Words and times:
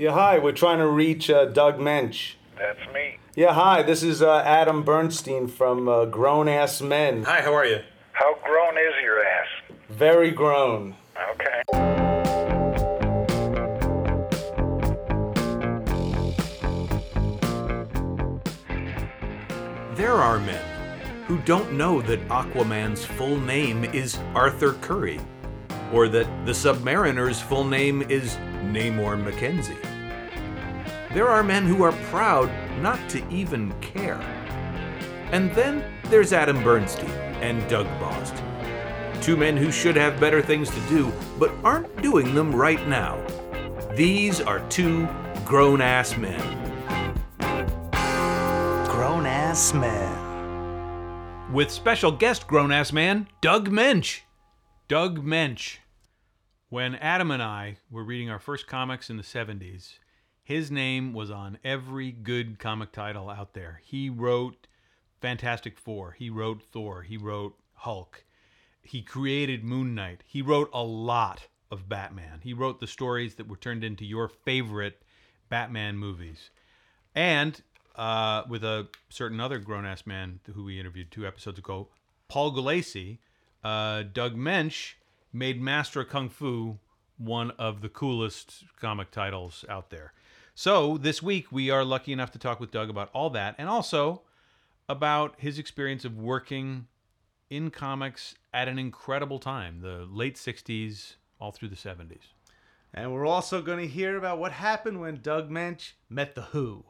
Yeah, 0.00 0.12
hi. 0.12 0.38
We're 0.38 0.52
trying 0.52 0.78
to 0.78 0.86
reach 0.86 1.28
uh, 1.28 1.46
Doug 1.46 1.80
Moench. 1.80 2.34
That's 2.56 2.78
me. 2.94 3.18
Yeah, 3.34 3.52
hi. 3.52 3.82
This 3.82 4.04
is 4.04 4.22
uh, 4.22 4.42
Adam 4.46 4.84
Bernstein 4.84 5.48
from 5.48 5.88
uh, 5.88 6.04
Grown 6.04 6.46
Ass 6.46 6.80
Men. 6.80 7.24
Hi, 7.24 7.40
how 7.40 7.52
are 7.52 7.64
you? 7.64 7.80
How 8.12 8.36
grown 8.44 8.78
is 8.78 8.94
your 9.02 9.24
ass? 9.24 9.48
Very 9.88 10.30
grown. 10.30 10.94
Okay. 11.32 11.62
There 19.96 20.12
are 20.12 20.38
men 20.38 20.64
who 21.26 21.38
don't 21.38 21.72
know 21.72 22.00
that 22.02 22.20
Aquaman's 22.28 23.04
full 23.04 23.40
name 23.40 23.82
is 23.82 24.16
Arthur 24.36 24.74
Curry, 24.74 25.18
or 25.92 26.06
that 26.06 26.46
the 26.46 26.52
Submariner's 26.52 27.40
full 27.40 27.64
name 27.64 28.02
is 28.02 28.36
Namor 28.62 29.20
Mackenzie. 29.20 29.74
There 31.18 31.26
are 31.26 31.42
men 31.42 31.66
who 31.66 31.82
are 31.82 31.90
proud 32.12 32.48
not 32.80 33.10
to 33.10 33.28
even 33.28 33.72
care. 33.80 34.20
And 35.32 35.52
then 35.52 35.82
there's 36.04 36.32
Adam 36.32 36.62
Bernstein 36.62 37.10
and 37.42 37.68
Doug 37.68 37.88
Bost. 37.98 38.36
Two 39.20 39.36
men 39.36 39.56
who 39.56 39.72
should 39.72 39.96
have 39.96 40.20
better 40.20 40.40
things 40.40 40.70
to 40.70 40.80
do, 40.82 41.12
but 41.36 41.50
aren't 41.64 42.02
doing 42.02 42.36
them 42.36 42.54
right 42.54 42.86
now. 42.86 43.20
These 43.96 44.40
are 44.40 44.60
two 44.68 45.08
grown 45.44 45.80
ass 45.80 46.16
men. 46.16 46.40
Grown 48.86 49.26
ass 49.26 49.74
man. 49.74 51.52
with 51.52 51.72
special 51.72 52.12
guest 52.12 52.46
grown 52.46 52.70
ass 52.70 52.92
man 52.92 53.26
Doug 53.40 53.68
Moench. 53.68 54.20
Doug 54.86 55.26
Moench. 55.26 55.78
When 56.68 56.94
Adam 56.94 57.32
and 57.32 57.42
I 57.42 57.78
were 57.90 58.04
reading 58.04 58.30
our 58.30 58.38
first 58.38 58.68
comics 58.68 59.10
in 59.10 59.16
the 59.16 59.24
70s, 59.24 59.94
his 60.48 60.70
name 60.70 61.12
was 61.12 61.30
on 61.30 61.58
every 61.62 62.10
good 62.10 62.58
comic 62.58 62.90
title 62.90 63.28
out 63.28 63.52
there. 63.52 63.82
He 63.84 64.08
wrote 64.08 64.66
Fantastic 65.20 65.76
Four, 65.76 66.12
he 66.12 66.30
wrote 66.30 66.62
Thor, 66.62 67.02
he 67.02 67.18
wrote 67.18 67.58
Hulk, 67.74 68.24
he 68.80 69.02
created 69.02 69.62
Moon 69.62 69.94
Knight, 69.94 70.22
he 70.26 70.40
wrote 70.40 70.70
a 70.72 70.82
lot 70.82 71.48
of 71.70 71.86
Batman. 71.86 72.40
He 72.42 72.54
wrote 72.54 72.80
the 72.80 72.86
stories 72.86 73.34
that 73.34 73.46
were 73.46 73.58
turned 73.58 73.84
into 73.84 74.06
your 74.06 74.26
favorite 74.26 75.02
Batman 75.50 75.98
movies. 75.98 76.48
And 77.14 77.60
uh, 77.94 78.44
with 78.48 78.64
a 78.64 78.88
certain 79.10 79.40
other 79.40 79.58
grown 79.58 79.84
ass 79.84 80.06
man 80.06 80.40
who 80.54 80.64
we 80.64 80.80
interviewed 80.80 81.10
two 81.10 81.26
episodes 81.26 81.58
ago, 81.58 81.88
Paul 82.26 82.54
Gulacy, 82.54 83.18
uh, 83.62 84.04
Doug 84.14 84.34
Moench 84.34 84.94
made 85.30 85.60
Master 85.60 86.04
Kung 86.04 86.30
Fu 86.30 86.78
one 87.18 87.50
of 87.58 87.82
the 87.82 87.90
coolest 87.90 88.64
comic 88.80 89.10
titles 89.10 89.66
out 89.68 89.90
there. 89.90 90.14
So 90.60 90.98
this 90.98 91.22
week 91.22 91.52
we 91.52 91.70
are 91.70 91.84
lucky 91.84 92.12
enough 92.12 92.32
to 92.32 92.38
talk 92.40 92.58
with 92.58 92.72
Doug 92.72 92.90
about 92.90 93.10
all 93.12 93.30
that 93.30 93.54
and 93.58 93.68
also 93.68 94.22
about 94.88 95.36
his 95.38 95.56
experience 95.56 96.04
of 96.04 96.18
working 96.18 96.88
in 97.48 97.70
comics 97.70 98.34
at 98.52 98.66
an 98.66 98.76
incredible 98.76 99.38
time, 99.38 99.82
the 99.82 100.08
late 100.10 100.34
60s, 100.34 101.14
all 101.40 101.52
through 101.52 101.68
the 101.68 101.76
70s. 101.76 102.32
And 102.92 103.14
we're 103.14 103.24
also 103.24 103.62
going 103.62 103.78
to 103.78 103.86
hear 103.86 104.16
about 104.16 104.40
what 104.40 104.50
happened 104.50 105.00
when 105.00 105.20
Doug 105.22 105.48
Moench 105.48 105.92
met 106.10 106.34
the 106.34 106.42
Who. 106.42 106.82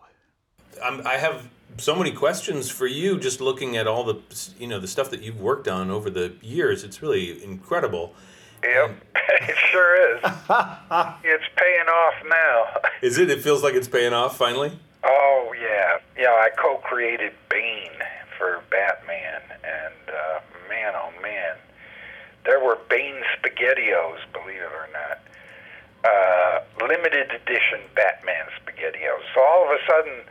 I'm, 0.82 1.06
I 1.06 1.18
have 1.18 1.46
so 1.76 1.94
many 1.94 2.12
questions 2.12 2.70
for 2.70 2.86
you. 2.86 3.20
Just 3.20 3.42
looking 3.42 3.76
at 3.76 3.86
all 3.86 4.02
the 4.02 4.22
you 4.58 4.66
know 4.66 4.80
the 4.80 4.88
stuff 4.88 5.10
that 5.10 5.20
you've 5.20 5.42
worked 5.42 5.68
on 5.68 5.90
over 5.90 6.08
the 6.08 6.32
years, 6.40 6.84
it's 6.84 7.02
really 7.02 7.44
incredible. 7.44 8.14
Yep. 8.62 8.90
it 9.14 9.56
sure 9.70 10.16
is. 10.16 10.20
it's 10.24 11.48
paying 11.56 11.88
off 11.88 12.14
now. 12.28 12.80
Is 13.02 13.18
it? 13.18 13.30
It 13.30 13.42
feels 13.42 13.62
like 13.62 13.74
it's 13.74 13.88
paying 13.88 14.12
off 14.12 14.36
finally. 14.36 14.78
Oh 15.04 15.54
yeah, 15.60 15.98
yeah. 16.18 16.30
I 16.30 16.50
co-created 16.56 17.32
Bane 17.48 17.90
for 18.36 18.62
Batman, 18.70 19.40
and 19.62 20.08
uh, 20.08 20.40
man, 20.68 20.94
oh 20.96 21.12
man, 21.22 21.56
there 22.44 22.58
were 22.58 22.78
Bane 22.90 23.22
Spaghettios, 23.38 24.18
believe 24.32 24.62
it 24.62 24.72
or 24.72 24.88
not. 24.92 25.20
Uh, 26.04 26.60
limited 26.86 27.30
edition 27.30 27.80
Batman 27.94 28.46
Spaghettios. 28.60 29.22
So 29.34 29.42
all 29.42 29.64
of 29.64 29.70
a 29.70 29.78
sudden, 29.86 30.22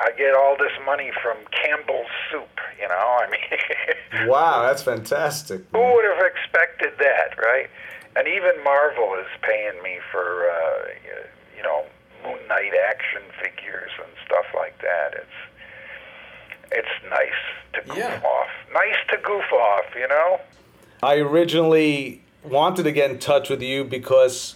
I 0.00 0.10
get 0.16 0.34
all 0.34 0.56
this 0.58 0.72
money 0.86 1.10
from 1.22 1.36
Campbell's 1.50 2.06
Soup. 2.30 2.48
You 2.80 2.88
know, 2.88 2.94
I 2.94 3.28
mean, 3.30 4.28
Wow, 4.28 4.62
that's 4.62 4.82
fantastic. 4.82 5.62
who 5.72 5.78
would 5.78 6.04
have 6.04 6.24
expected 6.24 6.92
that, 6.98 7.36
right? 7.38 7.68
And 8.16 8.26
even 8.26 8.52
Marvel 8.64 9.14
is 9.20 9.26
paying 9.42 9.82
me 9.82 9.98
for, 10.10 10.48
uh, 10.50 10.88
you 11.56 11.62
know, 11.62 11.84
Moon 12.24 12.38
Knight 12.48 12.72
action 12.88 13.22
figures 13.42 13.90
and 13.98 14.08
stuff 14.26 14.46
like 14.54 14.76
that. 14.82 15.14
It's 15.14 15.26
it's 16.72 17.10
nice 17.10 17.40
to 17.74 17.80
goof 17.88 17.98
Yeah. 17.98 18.20
off. 18.24 18.48
Nice 18.72 18.96
to 19.10 19.16
goof 19.18 19.44
off, 19.52 19.84
you 19.96 20.06
know. 20.08 20.40
I 21.02 21.16
originally 21.16 22.22
wanted 22.44 22.84
to 22.84 22.92
get 22.92 23.10
in 23.10 23.18
touch 23.18 23.48
with 23.50 23.60
you 23.62 23.84
because 23.84 24.54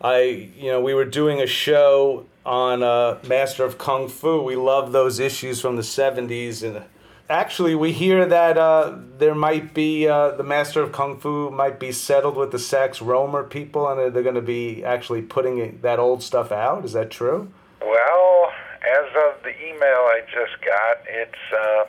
I, 0.00 0.20
you 0.56 0.70
know, 0.70 0.80
we 0.80 0.94
were 0.94 1.04
doing 1.04 1.40
a 1.40 1.46
show 1.46 2.26
on 2.48 2.82
uh, 2.82 3.18
Master 3.28 3.62
of 3.62 3.76
Kung 3.76 4.08
Fu. 4.08 4.40
We 4.40 4.56
love 4.56 4.92
those 4.92 5.20
issues 5.20 5.60
from 5.60 5.76
the 5.76 5.82
70s. 5.82 6.66
And 6.66 6.82
actually, 7.28 7.74
we 7.74 7.92
hear 7.92 8.24
that 8.24 8.56
uh, 8.56 8.96
there 9.18 9.34
might 9.34 9.74
be, 9.74 10.08
uh, 10.08 10.30
the 10.30 10.42
Master 10.42 10.82
of 10.82 10.90
Kung 10.90 11.20
Fu 11.20 11.50
might 11.50 11.78
be 11.78 11.92
settled 11.92 12.36
with 12.36 12.50
the 12.50 12.58
Sax 12.58 13.00
Rohmer 13.00 13.48
people 13.48 13.86
and 13.86 14.14
they're 14.14 14.22
going 14.22 14.34
to 14.34 14.40
be 14.40 14.82
actually 14.82 15.20
putting 15.20 15.78
that 15.82 15.98
old 15.98 16.22
stuff 16.22 16.50
out. 16.50 16.86
Is 16.86 16.94
that 16.94 17.10
true? 17.10 17.52
Well, 17.82 18.50
as 18.80 19.06
of 19.28 19.42
the 19.42 19.52
email 19.62 20.08
I 20.08 20.22
just 20.32 20.64
got, 20.64 21.04
it's 21.06 21.52
uh, 21.52 21.84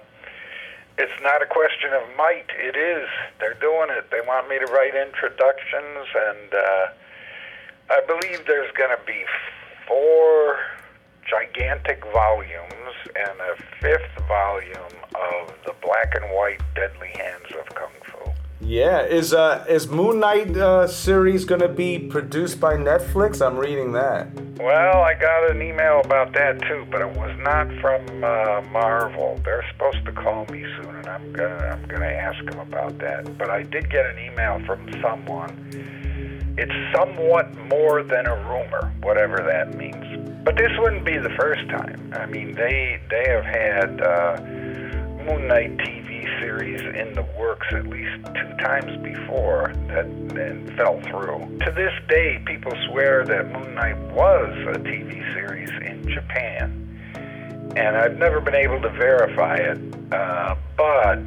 it's 0.97 1.23
not 1.23 1.41
a 1.41 1.45
question 1.45 1.93
of 1.93 2.03
might. 2.17 2.51
It 2.59 2.75
is. 2.75 3.07
They're 3.39 3.57
doing 3.61 3.87
it. 3.89 4.11
They 4.11 4.19
want 4.27 4.49
me 4.49 4.59
to 4.59 4.65
write 4.65 4.93
introductions, 4.93 6.05
and 6.27 6.53
uh, 6.53 6.87
I 7.89 8.01
believe 8.05 8.45
there's 8.45 8.71
going 8.73 8.91
to 8.91 9.01
be 9.07 9.23
four 9.89 10.57
gigantic 11.27 12.01
volumes 12.13 12.95
and 13.15 13.39
a 13.41 13.55
fifth 13.81 14.27
volume 14.27 14.95
of 15.15 15.53
the 15.65 15.73
black 15.81 16.13
and 16.15 16.25
white 16.33 16.61
Deadly 16.75 17.11
Hands 17.15 17.45
of 17.59 17.75
Kung 17.75 17.91
Fu. 18.03 18.31
Yeah. 18.61 19.01
Is, 19.01 19.33
uh, 19.33 19.65
is 19.67 19.87
Moon 19.87 20.19
Knight 20.19 20.55
uh, 20.55 20.87
series 20.87 21.43
going 21.43 21.61
to 21.61 21.67
be 21.67 21.99
produced 21.99 22.59
by 22.59 22.75
Netflix? 22.75 23.45
I'm 23.45 23.57
reading 23.57 23.91
that. 23.93 24.27
Well, 24.59 25.01
I 25.01 25.13
got 25.13 25.49
an 25.49 25.61
email 25.61 26.01
about 26.03 26.33
that 26.33 26.61
too, 26.61 26.85
but 26.91 27.01
it 27.01 27.11
was 27.11 27.35
not 27.39 27.67
from 27.79 28.23
uh, 28.23 28.61
Marvel. 28.71 29.39
They're 29.43 29.65
supposed 29.71 30.05
to 30.05 30.11
call 30.11 30.45
me 30.47 30.63
soon, 30.75 30.95
and 30.95 31.07
I'm 31.07 31.31
gonna 31.31 31.79
I'm 31.81 31.87
gonna 31.87 32.05
ask 32.05 32.43
them 32.43 32.59
about 32.59 32.97
that. 32.97 33.37
But 33.37 33.49
I 33.49 33.63
did 33.63 33.89
get 33.89 34.05
an 34.05 34.19
email 34.19 34.61
from 34.65 34.91
someone. 35.01 35.98
It's 36.61 36.93
somewhat 36.93 37.55
more 37.69 38.03
than 38.03 38.27
a 38.27 38.35
rumor, 38.35 38.93
whatever 38.99 39.37
that 39.37 39.77
means. 39.77 40.43
But 40.43 40.57
this 40.57 40.71
wouldn't 40.77 41.05
be 41.05 41.17
the 41.17 41.33
first 41.39 41.65
time. 41.69 42.11
I 42.13 42.25
mean, 42.25 42.53
they 42.53 42.99
they 43.09 43.23
have 43.29 43.45
had 43.45 44.01
uh, 44.01 44.41
Moon 45.23 45.47
Knight 45.47 45.77
TV 45.77 46.27
series 46.41 46.81
in 46.81 47.13
the 47.13 47.25
works 47.39 47.65
at 47.71 47.87
least 47.87 48.25
two 48.35 48.57
times 48.57 48.91
before 49.01 49.71
that 49.87 50.05
then 50.35 50.75
fell 50.75 50.99
through. 51.03 51.39
To 51.59 51.71
this 51.71 51.93
day, 52.09 52.43
people 52.45 52.73
swear 52.89 53.23
that 53.23 53.53
Moon 53.53 53.75
Knight 53.75 53.97
was 54.11 54.51
a 54.67 54.79
TV 54.79 55.33
series 55.33 55.69
in 55.69 56.09
Japan, 56.09 57.73
and 57.77 57.95
I've 57.95 58.17
never 58.17 58.41
been 58.41 58.55
able 58.55 58.81
to 58.81 58.89
verify 58.89 59.55
it. 59.55 59.79
Uh, 60.11 60.55
but 60.75 61.19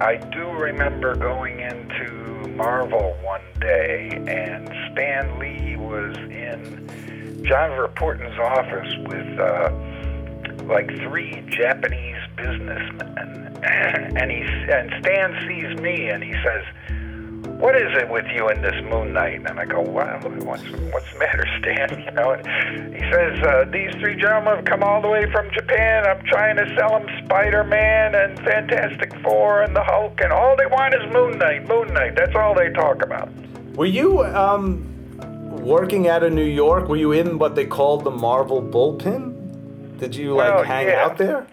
I 0.00 0.16
do 0.32 0.50
remember 0.50 1.14
going 1.14 1.60
into 1.60 2.15
Marvel 2.56 3.16
one 3.22 3.42
day, 3.60 4.08
and 4.26 4.68
Stan 4.92 5.38
Lee 5.38 5.76
was 5.76 6.16
in 6.16 7.44
John 7.44 7.70
Verpoorten's 7.70 8.38
office 8.38 8.92
with. 9.06 9.38
Uh, 9.38 9.70
like 10.66 10.88
three 10.98 11.44
Japanese 11.48 12.20
businessmen, 12.36 13.56
and 13.62 14.30
he 14.30 14.42
and 14.42 14.92
Stan 15.00 15.32
sees 15.46 15.80
me 15.80 16.08
and 16.08 16.24
he 16.24 16.32
says, 16.32 16.64
"What 17.58 17.76
is 17.76 17.90
it 17.96 18.08
with 18.08 18.26
you 18.34 18.48
and 18.48 18.62
this 18.62 18.74
Moon 18.84 19.12
Knight?" 19.12 19.42
And 19.48 19.58
I 19.58 19.64
go, 19.64 19.80
"Well, 19.80 20.18
what's 20.44 20.62
what's 20.92 21.12
the 21.12 21.18
matter, 21.18 21.46
Stan?" 21.58 22.00
You 22.06 22.10
know, 22.12 22.30
and 22.30 22.94
he 22.94 23.00
says, 23.10 23.38
uh, 23.42 23.64
"These 23.72 23.94
three 24.00 24.16
gentlemen 24.16 24.56
have 24.56 24.64
come 24.64 24.82
all 24.82 25.00
the 25.00 25.08
way 25.08 25.30
from 25.32 25.50
Japan. 25.52 26.06
I'm 26.06 26.24
trying 26.26 26.56
to 26.56 26.66
sell 26.76 26.98
them 26.98 27.08
Spider-Man 27.24 28.14
and 28.14 28.38
Fantastic 28.40 29.12
Four 29.22 29.62
and 29.62 29.74
the 29.74 29.82
Hulk, 29.82 30.20
and 30.20 30.32
all 30.32 30.56
they 30.56 30.66
want 30.66 30.94
is 30.94 31.02
Moon 31.12 31.38
Knight. 31.38 31.68
Moon 31.68 31.92
Knight. 31.92 32.14
That's 32.16 32.34
all 32.34 32.54
they 32.54 32.70
talk 32.70 33.02
about." 33.02 33.28
Were 33.74 33.86
you 33.86 34.24
um, 34.24 34.84
working 35.62 36.08
out 36.08 36.22
of 36.22 36.32
New 36.32 36.44
York? 36.44 36.88
Were 36.88 36.96
you 36.96 37.12
in 37.12 37.38
what 37.38 37.54
they 37.54 37.66
called 37.66 38.04
the 38.04 38.10
Marvel 38.10 38.62
bullpen? 38.62 39.98
Did 39.98 40.14
you 40.14 40.34
like 40.34 40.54
Well, 40.54 40.64
hang 40.64 40.88
yeah. 40.88 41.04
out 41.04 41.18
there? 41.18 41.46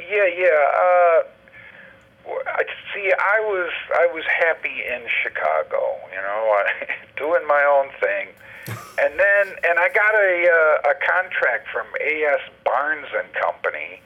Yeah, 0.00 0.26
yeah. 0.36 0.46
Uh, 0.84 2.32
I 2.46 2.62
see. 2.98 3.12
I 3.12 3.40
was 3.40 3.70
I 3.94 4.06
was 4.12 4.24
happy 4.26 4.82
in 4.86 5.02
Chicago. 5.22 5.96
You 6.10 6.22
know, 6.22 6.62
doing 7.16 7.46
my 7.46 7.62
own 7.64 7.90
thing. 8.00 8.28
And 8.98 9.14
then, 9.14 9.54
and 9.62 9.78
I 9.78 9.88
got 9.94 10.12
a 10.12 10.34
uh, 10.42 10.90
a 10.90 10.94
contract 11.06 11.68
from 11.70 11.86
A.S. 12.02 12.42
Barnes 12.64 13.06
and 13.14 13.32
Company 13.32 14.02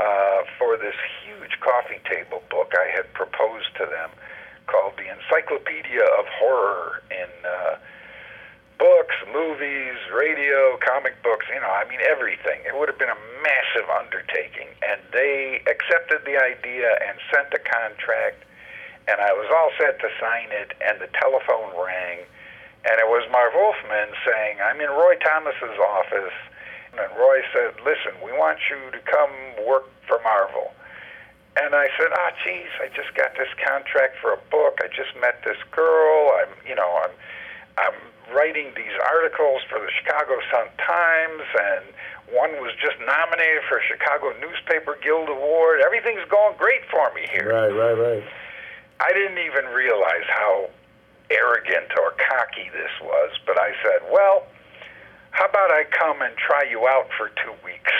uh, 0.00 0.42
for 0.58 0.76
this 0.76 0.96
huge 1.22 1.54
coffee 1.60 2.02
table 2.10 2.42
book 2.50 2.74
I 2.74 2.90
had 2.90 3.06
proposed 3.14 3.70
to 3.78 3.86
them, 3.86 4.10
called 4.66 4.94
the 4.98 5.06
Encyclopedia 5.06 6.02
of 6.18 6.26
Horror 6.34 7.04
in 7.12 7.30
uh, 7.46 7.76
books, 8.84 9.16
movies, 9.32 9.96
radio, 10.12 10.76
comic 10.84 11.16
books. 11.24 11.48
You 11.48 11.64
know, 11.64 11.72
I 11.72 11.88
mean 11.88 12.04
everything. 12.04 12.60
It 12.68 12.76
would 12.76 12.92
have 12.92 13.00
been 13.00 13.08
a 13.08 13.22
massive 13.40 13.88
undertaking, 13.88 14.68
and 14.84 15.00
they 15.08 15.64
accepted 15.64 16.28
the 16.28 16.36
idea 16.36 16.92
and 17.08 17.16
sent 17.32 17.48
a 17.56 17.62
contract. 17.64 18.44
And 19.08 19.24
I 19.24 19.32
was 19.32 19.48
all 19.48 19.72
set 19.80 19.96
to 20.04 20.08
sign 20.20 20.52
it, 20.52 20.76
and 20.84 21.00
the 21.00 21.08
telephone 21.16 21.72
rang 21.80 22.28
and 22.84 23.00
it 23.00 23.08
was 23.08 23.24
Marv 23.32 23.56
Wolfman 23.56 24.12
saying, 24.28 24.60
I'm 24.60 24.80
in 24.80 24.92
Roy 24.92 25.16
Thomas's 25.24 25.78
office. 25.80 26.36
And 26.92 27.08
Roy 27.16 27.40
said, 27.52 27.80
listen, 27.80 28.12
we 28.20 28.30
want 28.36 28.60
you 28.68 28.92
to 28.92 29.00
come 29.08 29.32
work 29.64 29.88
for 30.06 30.20
Marvel. 30.20 30.70
And 31.56 31.74
I 31.74 31.88
said, 31.96 32.12
ah, 32.12 32.28
oh, 32.28 32.36
geez, 32.44 32.68
I 32.82 32.92
just 32.92 33.14
got 33.16 33.32
this 33.40 33.48
contract 33.56 34.20
for 34.20 34.34
a 34.34 34.40
book. 34.52 34.84
I 34.84 34.88
just 34.92 35.16
met 35.16 35.40
this 35.48 35.56
girl. 35.72 36.36
I'm, 36.44 36.52
you 36.68 36.74
know, 36.74 37.00
I'm, 37.08 37.14
I'm 37.78 37.98
writing 38.32 38.72
these 38.76 38.94
articles 39.12 39.62
for 39.68 39.78
the 39.80 39.90
Chicago 40.00 40.40
Sun 40.52 40.68
Times, 40.78 41.44
and 41.58 41.84
one 42.32 42.52
was 42.62 42.72
just 42.80 42.96
nominated 43.02 43.62
for 43.68 43.78
a 43.78 43.84
Chicago 43.84 44.32
Newspaper 44.40 44.96
Guild 45.02 45.28
Award. 45.28 45.80
Everything's 45.84 46.24
going 46.30 46.56
great 46.56 46.84
for 46.90 47.12
me 47.12 47.28
here. 47.28 47.52
Right, 47.52 47.72
right, 47.72 47.98
right. 47.98 48.24
I 49.00 49.12
didn't 49.12 49.38
even 49.38 49.66
realize 49.74 50.24
how 50.28 50.70
arrogant 51.30 51.92
or 52.00 52.14
cocky 52.16 52.70
this 52.72 52.92
was, 53.02 53.30
but 53.46 53.58
I 53.58 53.72
said, 53.82 54.08
well, 54.12 54.46
how 55.30 55.46
about 55.46 55.70
I 55.70 55.84
come 55.90 56.22
and 56.22 56.34
try 56.36 56.62
you 56.68 56.86
out 56.86 57.08
for 57.18 57.30
two 57.42 57.54
weeks? 57.64 57.92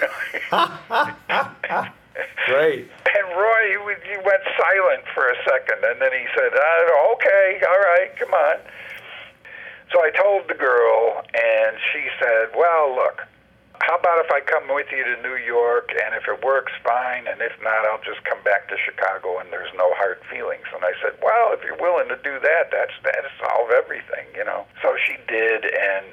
Great. 2.46 2.90
And 3.14 3.26
Roy, 3.36 3.62
he, 3.70 3.78
he 4.10 4.16
went 4.26 4.42
silent 4.58 5.04
for 5.14 5.30
a 5.30 5.36
second, 5.46 5.84
and 5.84 6.00
then 6.00 6.12
he 6.12 6.26
said, 6.34 6.52
uh, 6.52 7.12
okay, 7.14 7.62
all 7.62 7.78
right, 7.78 8.10
come 8.18 8.34
on. 8.34 8.56
So 9.92 9.98
I 10.02 10.10
told 10.10 10.46
the 10.48 10.54
girl, 10.54 11.22
and 11.34 11.76
she 11.92 12.06
said, 12.22 12.54
well, 12.54 12.94
look, 12.94 13.26
how 13.82 13.96
about 13.96 14.22
if 14.24 14.30
I 14.30 14.40
come 14.40 14.68
with 14.70 14.86
you 14.92 15.02
to 15.02 15.22
New 15.22 15.36
York, 15.42 15.90
and 15.90 16.14
if 16.14 16.28
it 16.28 16.44
works, 16.44 16.70
fine, 16.84 17.26
and 17.26 17.40
if 17.40 17.52
not, 17.62 17.82
I'll 17.88 18.02
just 18.04 18.22
come 18.22 18.38
back 18.44 18.68
to 18.68 18.76
Chicago, 18.86 19.40
and 19.40 19.50
there's 19.50 19.72
no 19.74 19.90
hard 19.96 20.20
feelings. 20.30 20.62
And 20.72 20.84
I 20.84 20.92
said, 21.02 21.18
well, 21.22 21.50
if 21.56 21.64
you're 21.64 21.80
willing 21.80 22.06
to 22.08 22.20
do 22.22 22.38
that, 22.38 22.70
that's 22.70 22.94
that'll 23.02 23.34
solve 23.40 23.70
everything, 23.74 24.30
you 24.36 24.44
know. 24.44 24.66
So 24.82 24.94
she 25.06 25.16
did, 25.26 25.64
and 25.64 26.06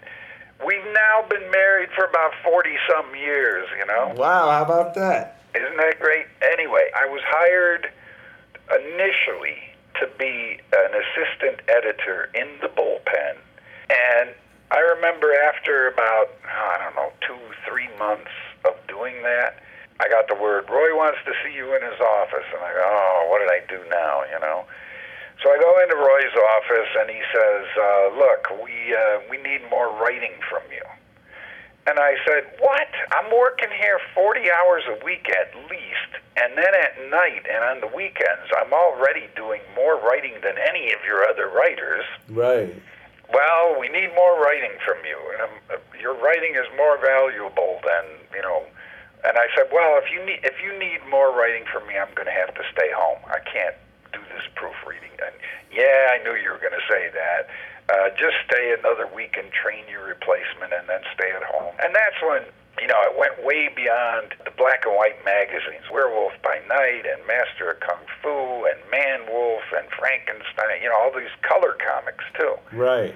we've 0.66 0.90
now 0.96 1.28
been 1.30 1.52
married 1.52 1.90
for 1.94 2.06
about 2.06 2.32
forty 2.44 2.78
some 2.90 3.14
years, 3.14 3.68
you 3.78 3.86
know. 3.86 4.14
Wow, 4.16 4.50
how 4.50 4.64
about 4.64 4.96
that? 4.96 5.44
Isn't 5.54 5.78
that 5.78 6.00
great? 6.00 6.26
Anyway, 6.42 6.90
I 6.96 7.06
was 7.06 7.22
hired 7.28 7.92
initially 8.74 9.60
to 10.00 10.10
be 10.18 10.58
an 10.74 10.92
assistant 10.96 11.62
editor 11.68 12.30
in 12.34 12.48
the 12.62 12.70
bullpen, 12.70 13.38
and 13.90 14.32
I 14.72 14.80
remember 14.80 15.34
after 15.48 15.88
about, 15.88 16.30
I 16.44 16.84
don't 16.84 16.96
know, 16.96 17.12
two, 17.26 17.40
three 17.68 17.88
months 17.98 18.32
of 18.66 18.76
doing 18.88 19.22
that, 19.24 19.64
I 20.00 20.10
got 20.10 20.28
the 20.28 20.36
word, 20.36 20.70
Roy 20.70 20.96
wants 20.96 21.20
to 21.26 21.34
see 21.44 21.56
you 21.56 21.74
in 21.76 21.82
his 21.82 22.00
office. 22.00 22.46
And 22.54 22.62
I 22.62 22.74
go, 22.74 22.84
oh, 22.84 23.28
what 23.32 23.40
did 23.40 23.50
I 23.50 23.64
do 23.66 23.82
now, 23.90 24.24
you 24.30 24.40
know? 24.40 24.66
So 25.42 25.50
I 25.50 25.58
go 25.58 25.72
into 25.82 25.96
Roy's 25.96 26.36
office 26.58 26.92
and 27.00 27.10
he 27.10 27.22
says, 27.32 27.66
uh, 27.78 28.18
look, 28.18 28.42
we, 28.64 28.94
uh, 28.94 29.22
we 29.30 29.38
need 29.38 29.62
more 29.70 29.90
writing 30.02 30.34
from 30.50 30.64
you. 30.70 30.84
And 31.88 32.00
I 32.00 32.16
said, 32.28 32.52
what? 32.60 32.90
I'm 33.16 33.32
working 33.32 33.70
here 33.80 34.00
40 34.14 34.52
hours 34.52 34.84
a 34.90 35.06
week 35.06 35.32
at 35.32 35.56
least. 35.72 36.12
And 36.36 36.58
then 36.58 36.76
at 36.76 37.10
night 37.10 37.48
and 37.50 37.64
on 37.64 37.80
the 37.80 37.96
weekends, 37.96 38.52
I'm 38.60 38.74
already 38.74 39.30
doing 39.36 39.62
more 39.76 39.96
writing 40.02 40.34
than 40.44 40.56
any 40.58 40.92
of 40.92 41.00
your 41.06 41.24
other 41.24 41.48
writers. 41.48 42.04
Right. 42.30 42.76
Well, 43.34 43.76
we 43.80 43.90
need 43.90 44.16
more 44.16 44.40
writing 44.40 44.72
from 44.86 44.98
you, 45.04 45.20
and 45.36 45.42
um, 45.44 45.56
uh, 45.70 46.00
your 46.00 46.16
writing 46.16 46.56
is 46.56 46.68
more 46.78 46.98
valuable 46.98 47.80
than 47.84 48.06
you 48.34 48.42
know. 48.42 48.64
And 49.26 49.36
I 49.36 49.52
said, 49.58 49.68
well, 49.74 50.00
if 50.00 50.08
you 50.12 50.24
need 50.24 50.40
if 50.44 50.56
you 50.64 50.72
need 50.80 51.04
more 51.10 51.36
writing 51.36 51.66
from 51.68 51.88
me, 51.88 51.98
I'm 51.98 52.14
going 52.16 52.30
to 52.30 52.38
have 52.38 52.56
to 52.56 52.64
stay 52.72 52.88
home. 52.96 53.20
I 53.28 53.40
can't 53.44 53.76
do 54.14 54.24
this 54.32 54.48
proofreading. 54.56 55.12
And 55.20 55.36
yeah, 55.72 56.16
I 56.16 56.24
knew 56.24 56.40
you 56.40 56.50
were 56.50 56.62
going 56.62 56.78
to 56.78 56.88
say 56.88 57.12
that. 57.12 57.52
Uh, 57.88 58.10
just 58.16 58.36
stay 58.48 58.76
another 58.80 59.08
week 59.12 59.36
and 59.36 59.52
train 59.52 59.84
your 59.92 60.08
replacement, 60.08 60.72
and 60.72 60.88
then 60.88 61.04
stay 61.16 61.32
at 61.32 61.44
home. 61.44 61.76
And 61.84 61.92
that's 61.96 62.20
when 62.24 62.44
you 62.80 62.88
know, 62.88 63.02
it 63.02 63.18
went 63.18 63.44
way 63.44 63.70
beyond 63.76 64.34
the 64.46 64.52
black 64.52 64.86
and 64.86 64.96
white 64.96 65.24
magazines, 65.26 65.84
Werewolf 65.92 66.34
by 66.44 66.60
Night 66.68 67.06
and 67.06 67.26
Master 67.26 67.72
of 67.72 67.80
Kung 67.80 68.00
Fu 68.22 68.66
and 68.66 68.80
Man 68.92 69.22
Wolf 69.32 69.64
and 69.76 69.88
Frankenstein, 69.98 70.82
you 70.82 70.90
know, 70.90 70.96
all 70.98 71.12
these 71.12 71.34
color 71.42 71.76
comics 71.84 72.24
too. 72.38 72.56
Right. 72.72 73.16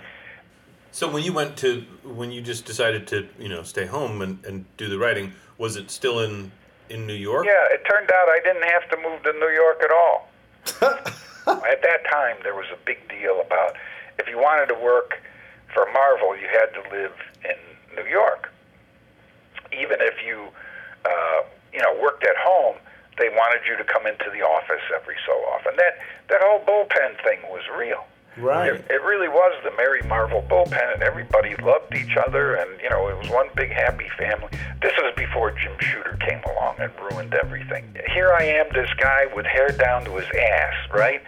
So 0.92 1.10
when 1.10 1.24
you 1.24 1.32
went 1.32 1.58
to 1.58 1.86
when 2.04 2.32
you 2.32 2.42
just 2.42 2.66
decided 2.66 3.08
to, 3.08 3.28
you 3.40 3.50
know, 3.50 3.64
stay 3.64 3.86
home 3.86 4.22
and, 4.22 4.44
and 4.46 4.66
do 4.78 4.90
the 4.90 4.98
writing, 4.98 5.34
was 5.58 5.76
it 5.76 5.92
still 5.92 6.20
in 6.20 6.52
in 6.90 7.06
New 7.06 7.14
York? 7.14 7.46
Yeah, 7.46 7.66
it 7.72 7.84
turned 7.90 8.12
out 8.12 8.30
I 8.30 8.40
didn't 8.44 8.70
have 8.70 8.90
to 8.90 8.98
move 8.98 9.24
to 9.24 9.34
New 9.34 9.50
York 9.50 9.82
at 9.84 9.92
all. 9.92 10.28
at 11.64 11.82
that 11.82 12.04
time 12.10 12.38
there 12.44 12.56
was 12.56 12.68
a 12.74 12.78
big 12.86 13.08
deal 13.10 13.42
about 13.42 13.76
if 14.20 14.28
you 14.28 14.38
wanted 14.38 14.68
to 14.74 14.80
work 14.80 15.22
for 15.74 15.88
Marvel, 15.94 16.36
you 16.36 16.48
had 16.52 16.68
to 16.74 16.96
live 16.96 17.14
in 17.46 17.96
New 17.96 18.10
York 18.10 18.52
even 19.74 19.98
if 20.02 20.16
you, 20.26 20.48
uh, 21.06 21.42
you 21.74 21.80
know, 21.80 21.98
worked 22.02 22.24
at 22.24 22.36
home, 22.38 22.76
they 23.18 23.30
wanted 23.30 23.62
you 23.68 23.78
to 23.78 23.84
come 23.84 24.08
into 24.08 24.30
the 24.34 24.42
office 24.42 24.82
every 24.96 25.18
so 25.26 25.34
often. 25.54 25.76
That 25.78 26.00
that 26.30 26.42
whole 26.44 26.60
bullpen 26.62 27.22
thing 27.24 27.40
was 27.50 27.64
real. 27.78 28.06
Right. 28.38 28.74
It, 28.74 28.86
it 28.90 29.02
really 29.04 29.28
was 29.28 29.54
the 29.64 29.72
Merry 29.76 30.02
Marvel 30.04 30.42
bullpen, 30.50 30.94
and 30.94 31.04
everybody 31.04 31.56
loved 31.58 31.94
each 31.94 32.16
other, 32.16 32.56
and 32.56 32.70
you 32.82 32.90
know 32.90 33.10
it 33.10 33.18
was 33.18 33.30
one 33.30 33.48
big 33.56 33.72
happy 33.72 34.08
family. 34.18 34.48
This 34.82 34.94
was 34.98 35.14
before 35.18 35.52
Jim 35.52 35.76
Shooter 35.80 36.18
came 36.22 36.42
along 36.44 36.76
and 36.80 36.92
ruined 37.12 37.34
everything. 37.34 37.94
Here 38.14 38.32
I 38.32 38.44
am, 38.44 38.68
this 38.74 38.90
guy 38.98 39.26
with 39.36 39.46
hair 39.46 39.70
down 39.70 40.06
to 40.06 40.16
his 40.16 40.28
ass, 40.30 40.74
right? 40.94 41.22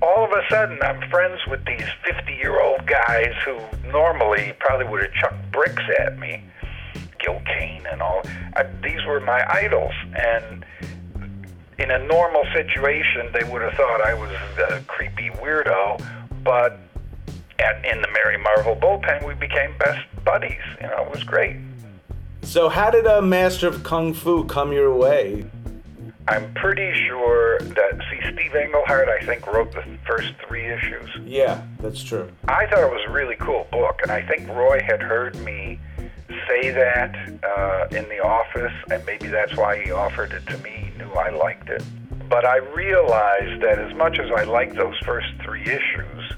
All 0.00 0.24
of 0.24 0.30
a 0.30 0.42
sudden, 0.48 0.78
I'm 0.82 1.08
friends 1.10 1.40
with 1.48 1.64
these 1.64 1.86
50-year-old 2.06 2.86
guys 2.86 3.32
who 3.44 3.58
normally 3.90 4.52
probably 4.58 4.86
would 4.86 5.02
have 5.02 5.12
chucked 5.14 5.50
bricks 5.50 5.82
at 5.98 6.18
me 6.18 6.44
Gil 7.24 7.40
Kane 7.46 7.86
and 7.90 8.02
all. 8.02 8.22
I, 8.56 8.64
these 8.82 9.04
were 9.06 9.20
my 9.20 9.44
idols, 9.50 9.94
and 10.14 10.64
in 11.78 11.90
a 11.90 11.98
normal 12.06 12.44
situation, 12.52 13.30
they 13.32 13.44
would 13.44 13.62
have 13.62 13.74
thought 13.74 14.00
I 14.00 14.14
was 14.14 14.30
a 14.70 14.80
creepy 14.86 15.30
weirdo. 15.30 16.02
But 16.42 16.78
at, 17.58 17.84
in 17.84 18.00
the 18.02 18.08
Merry 18.12 18.38
Marvel 18.38 18.76
bullpen, 18.76 19.26
we 19.26 19.34
became 19.34 19.76
best 19.78 20.06
buddies. 20.24 20.60
You 20.80 20.88
know, 20.88 21.04
it 21.04 21.10
was 21.10 21.24
great. 21.24 21.56
So, 22.42 22.68
how 22.68 22.90
did 22.90 23.06
a 23.06 23.22
Master 23.22 23.68
of 23.68 23.82
Kung 23.82 24.12
Fu 24.12 24.44
come 24.44 24.72
your 24.72 24.94
way? 24.94 25.46
I'm 26.26 26.52
pretty 26.54 26.92
sure 27.06 27.58
that, 27.58 28.00
see, 28.10 28.18
Steve 28.32 28.54
Englehart, 28.54 29.08
I 29.08 29.24
think, 29.24 29.46
wrote 29.46 29.72
the 29.72 29.84
first 30.06 30.32
three 30.46 30.66
issues. 30.66 31.10
Yeah, 31.22 31.62
that's 31.80 32.02
true. 32.02 32.30
I 32.48 32.66
thought 32.66 32.82
it 32.82 32.90
was 32.90 33.02
a 33.06 33.12
really 33.12 33.36
cool 33.36 33.66
book, 33.70 34.00
and 34.02 34.10
I 34.10 34.22
think 34.22 34.48
Roy 34.48 34.80
had 34.80 35.02
heard 35.02 35.36
me 35.40 35.78
say 36.48 36.70
that 36.70 37.14
uh, 37.44 37.96
in 37.96 38.08
the 38.08 38.20
office, 38.20 38.72
and 38.90 39.04
maybe 39.04 39.28
that's 39.28 39.54
why 39.56 39.82
he 39.82 39.90
offered 39.90 40.32
it 40.32 40.46
to 40.46 40.58
me. 40.58 40.83
Knew 40.96 41.10
I 41.12 41.30
liked 41.30 41.68
it. 41.68 41.82
But 42.28 42.44
I 42.44 42.56
realized 42.56 43.62
that 43.62 43.78
as 43.78 43.94
much 43.94 44.18
as 44.18 44.30
I 44.30 44.44
liked 44.44 44.76
those 44.76 44.98
first 45.04 45.28
three 45.42 45.62
issues, 45.62 46.32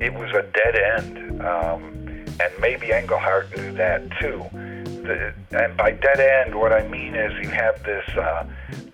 it 0.00 0.12
was 0.12 0.30
a 0.32 0.42
dead 0.42 0.76
end. 0.76 1.42
Um, 1.42 1.98
and 2.40 2.52
maybe 2.60 2.92
Englehart 2.92 3.56
knew 3.56 3.72
that 3.72 4.02
too. 4.20 4.44
The, 4.52 5.34
and 5.52 5.76
by 5.76 5.92
dead 5.92 6.20
end, 6.20 6.54
what 6.54 6.72
I 6.72 6.86
mean 6.88 7.14
is 7.14 7.32
you 7.42 7.50
have 7.50 7.82
this 7.82 8.06
uh, 8.16 8.46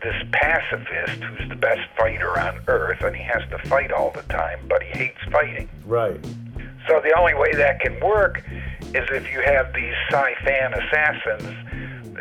this 0.02 0.22
pacifist 0.32 1.22
who's 1.22 1.48
the 1.48 1.56
best 1.56 1.88
fighter 1.96 2.38
on 2.38 2.60
earth, 2.68 3.02
and 3.02 3.16
he 3.16 3.22
has 3.22 3.42
to 3.50 3.58
fight 3.68 3.90
all 3.90 4.10
the 4.10 4.22
time, 4.24 4.60
but 4.68 4.82
he 4.82 4.98
hates 4.98 5.18
fighting. 5.30 5.68
Right. 5.86 6.22
So 6.86 7.00
the 7.00 7.14
only 7.18 7.34
way 7.34 7.52
that 7.54 7.80
can 7.80 7.98
work 8.00 8.42
is 8.94 9.08
if 9.10 9.32
you 9.32 9.40
have 9.40 9.72
these 9.72 9.94
Si-Fan 10.10 10.74
assassins, 10.74 11.56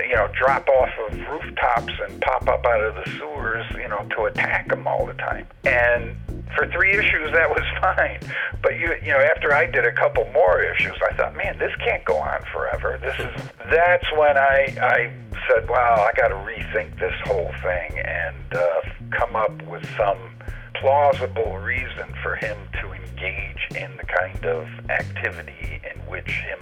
you 0.02 0.16
know, 0.16 0.30
drop 0.38 0.68
off 0.68 0.90
of 1.08 1.18
rooftops 1.20 1.94
and 2.08 2.22
pop 2.22 2.48
up 2.48 2.66
out 2.66 2.84
of 2.84 2.96
the 2.96 3.12
sewers, 3.12 3.66
you 3.72 3.88
know, 3.88 4.08
to 4.16 4.24
attack 4.24 4.70
them 4.70 4.88
all 4.88 5.06
the 5.06 5.14
time. 5.14 5.48
And 5.64 6.16
for 6.56 6.68
three 6.68 6.92
issues, 6.98 7.32
that 7.34 7.50
was 7.50 7.64
fine. 7.82 8.20
But 8.62 8.80
you, 8.80 8.96
you 9.02 9.12
know, 9.12 9.20
after 9.20 9.54
I 9.54 9.66
did 9.66 9.86
a 9.86 9.94
couple 9.94 10.30
more 10.34 10.62
issues, 10.62 10.96
I 11.10 11.14
thought, 11.16 11.36
man, 11.36 11.58
this 11.58 11.74
can't 11.78 12.04
go 12.06 12.18
on 12.18 12.42
forever. 12.52 13.00
This 13.02 13.20
is. 13.20 13.50
That's 13.70 14.06
when 14.14 14.38
I, 14.38 14.76
I 14.82 15.14
said, 15.50 15.70
wow, 15.70 16.08
I 16.08 16.16
got 16.16 16.28
to 16.28 16.36
rethink 16.36 17.00
this 17.00 17.16
whole 17.24 17.52
thing 17.64 18.00
and 18.00 18.54
uh, 18.54 18.82
come 19.12 19.36
up 19.36 19.62
with 19.64 19.84
some 19.98 20.18
plausible 20.76 21.58
reason 21.60 22.14
for 22.22 22.36
him 22.36 22.58
to 22.82 22.92
engage 22.92 23.68
in 23.76 23.96
the 23.98 24.04
kind 24.04 24.46
of 24.46 24.68
activity 24.90 25.82
in 25.90 26.00
which 26.02 26.30
him 26.30 26.60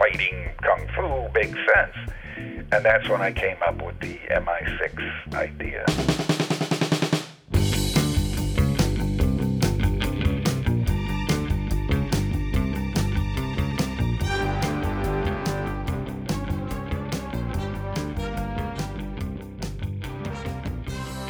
fighting 0.00 0.48
kung 0.62 0.88
fu 0.96 1.28
makes 1.34 1.58
sense. 1.74 1.94
And 2.72 2.82
that's 2.82 3.06
when 3.08 3.20
I 3.20 3.32
came 3.32 3.58
up 3.66 3.82
with 3.84 4.00
the 4.00 4.16
MI6 4.30 5.34
idea. 5.34 5.84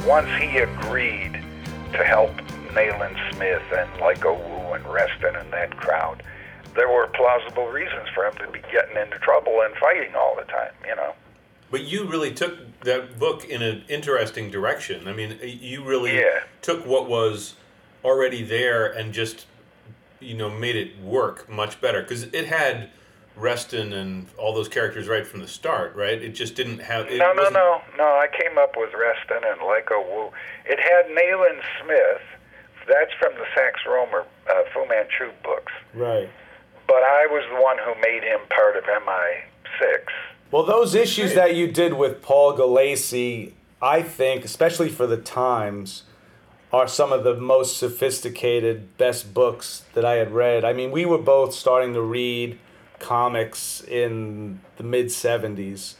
Once 0.07 0.29
he 0.41 0.59
agreed 0.59 1.33
to 1.93 2.05
help 2.05 2.31
Nayland 2.73 3.17
Smith 3.33 3.62
and 3.73 3.91
Leiko 4.00 4.39
Wu 4.39 4.75
and 4.75 4.85
Reston 4.87 5.35
and 5.35 5.53
that 5.53 5.77
crowd, 5.77 6.23
there 6.75 6.89
were 6.89 7.07
plausible 7.09 7.69
reasons 7.69 8.09
for 8.15 8.27
him 8.27 8.35
to 8.39 8.49
be 8.50 8.61
getting 8.73 8.97
into 8.97 9.19
trouble 9.19 9.61
and 9.62 9.75
fighting 9.77 10.15
all 10.15 10.37
the 10.37 10.45
time, 10.45 10.73
you 10.87 10.95
know. 10.97 11.15
But 11.71 11.83
you 11.85 12.05
really 12.05 12.33
took 12.33 12.81
that 12.81 13.19
book 13.19 13.45
in 13.45 13.62
an 13.62 13.85
interesting 13.89 14.50
direction. 14.50 15.07
I 15.07 15.12
mean, 15.12 15.39
you 15.43 15.85
really 15.85 16.19
Yeah. 16.19 16.41
took 16.62 16.85
what 16.85 17.07
was 17.09 17.55
already 18.05 18.43
there 18.43 18.87
and 18.87 19.12
just, 19.12 19.47
you 20.19 20.35
know, 20.35 20.50
made 20.50 20.77
it 20.77 20.99
work 20.99 21.49
much 21.49 21.81
better 21.81 22.03
because 22.03 22.25
it 22.25 22.47
had 22.47 22.91
Reston 23.37 23.93
and 23.93 24.27
all 24.37 24.53
those 24.53 24.69
characters 24.69 25.09
right 25.09 25.27
from 25.27 25.41
the 25.41 25.49
start, 25.49 25.95
right? 25.95 26.21
It 26.21 26.31
just 26.31 26.57
didn't 26.57 26.81
have. 26.81 27.07
It 27.09 27.19
no, 27.19 27.33
no, 27.33 27.49
no, 27.49 27.81
no. 27.97 28.05
I 28.05 28.27
came 28.39 28.59
up 28.59 28.75
with 28.77 28.91
Reston 28.93 29.45
and 29.49 29.61
Leiko 29.61 30.05
Wu. 30.05 30.31
It 30.67 30.79
had 30.81 31.07
Nayland 31.15 31.62
Smith. 31.83 32.21
That's 32.89 33.12
from 33.21 33.35
the 33.35 33.47
Sax 33.55 33.81
Rohmer 33.87 34.25
uh, 34.50 34.62
Fu 34.75 34.85
Manchu 34.89 35.31
books. 35.45 35.73
Right. 35.95 36.29
But 36.90 37.04
I 37.04 37.26
was 37.30 37.44
the 37.49 37.62
one 37.62 37.76
who 37.78 37.94
made 38.00 38.25
him 38.25 38.40
part 38.49 38.76
of 38.76 38.82
MI6. 38.82 40.00
Well, 40.50 40.64
those 40.64 40.97
issues 40.97 41.35
that 41.35 41.54
you 41.54 41.70
did 41.70 41.94
with 41.94 42.20
Paul 42.20 42.59
Gulacy, 42.59 43.52
I 43.80 44.02
think, 44.02 44.44
especially 44.44 44.88
for 44.88 45.06
the 45.06 45.16
times, 45.16 46.02
are 46.73 46.88
some 46.88 47.12
of 47.12 47.23
the 47.23 47.37
most 47.37 47.76
sophisticated, 47.76 48.99
best 48.99 49.32
books 49.32 49.85
that 49.94 50.04
I 50.04 50.14
had 50.14 50.32
read. 50.32 50.64
I 50.64 50.73
mean, 50.73 50.90
we 50.90 51.04
were 51.04 51.18
both 51.18 51.54
starting 51.54 51.94
to 51.94 52.02
read 52.02 52.59
comics 52.99 53.85
in 53.85 54.59
the 54.76 54.82
mid 54.82 55.06
70s, 55.06 55.94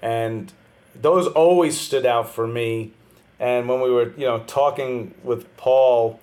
and 0.00 0.52
those 0.94 1.26
always 1.26 1.76
stood 1.76 2.06
out 2.06 2.32
for 2.32 2.46
me. 2.46 2.92
And 3.40 3.68
when 3.68 3.80
we 3.80 3.90
were, 3.90 4.12
you 4.16 4.26
know, 4.26 4.44
talking 4.46 5.14
with 5.24 5.56
Paul, 5.56 6.20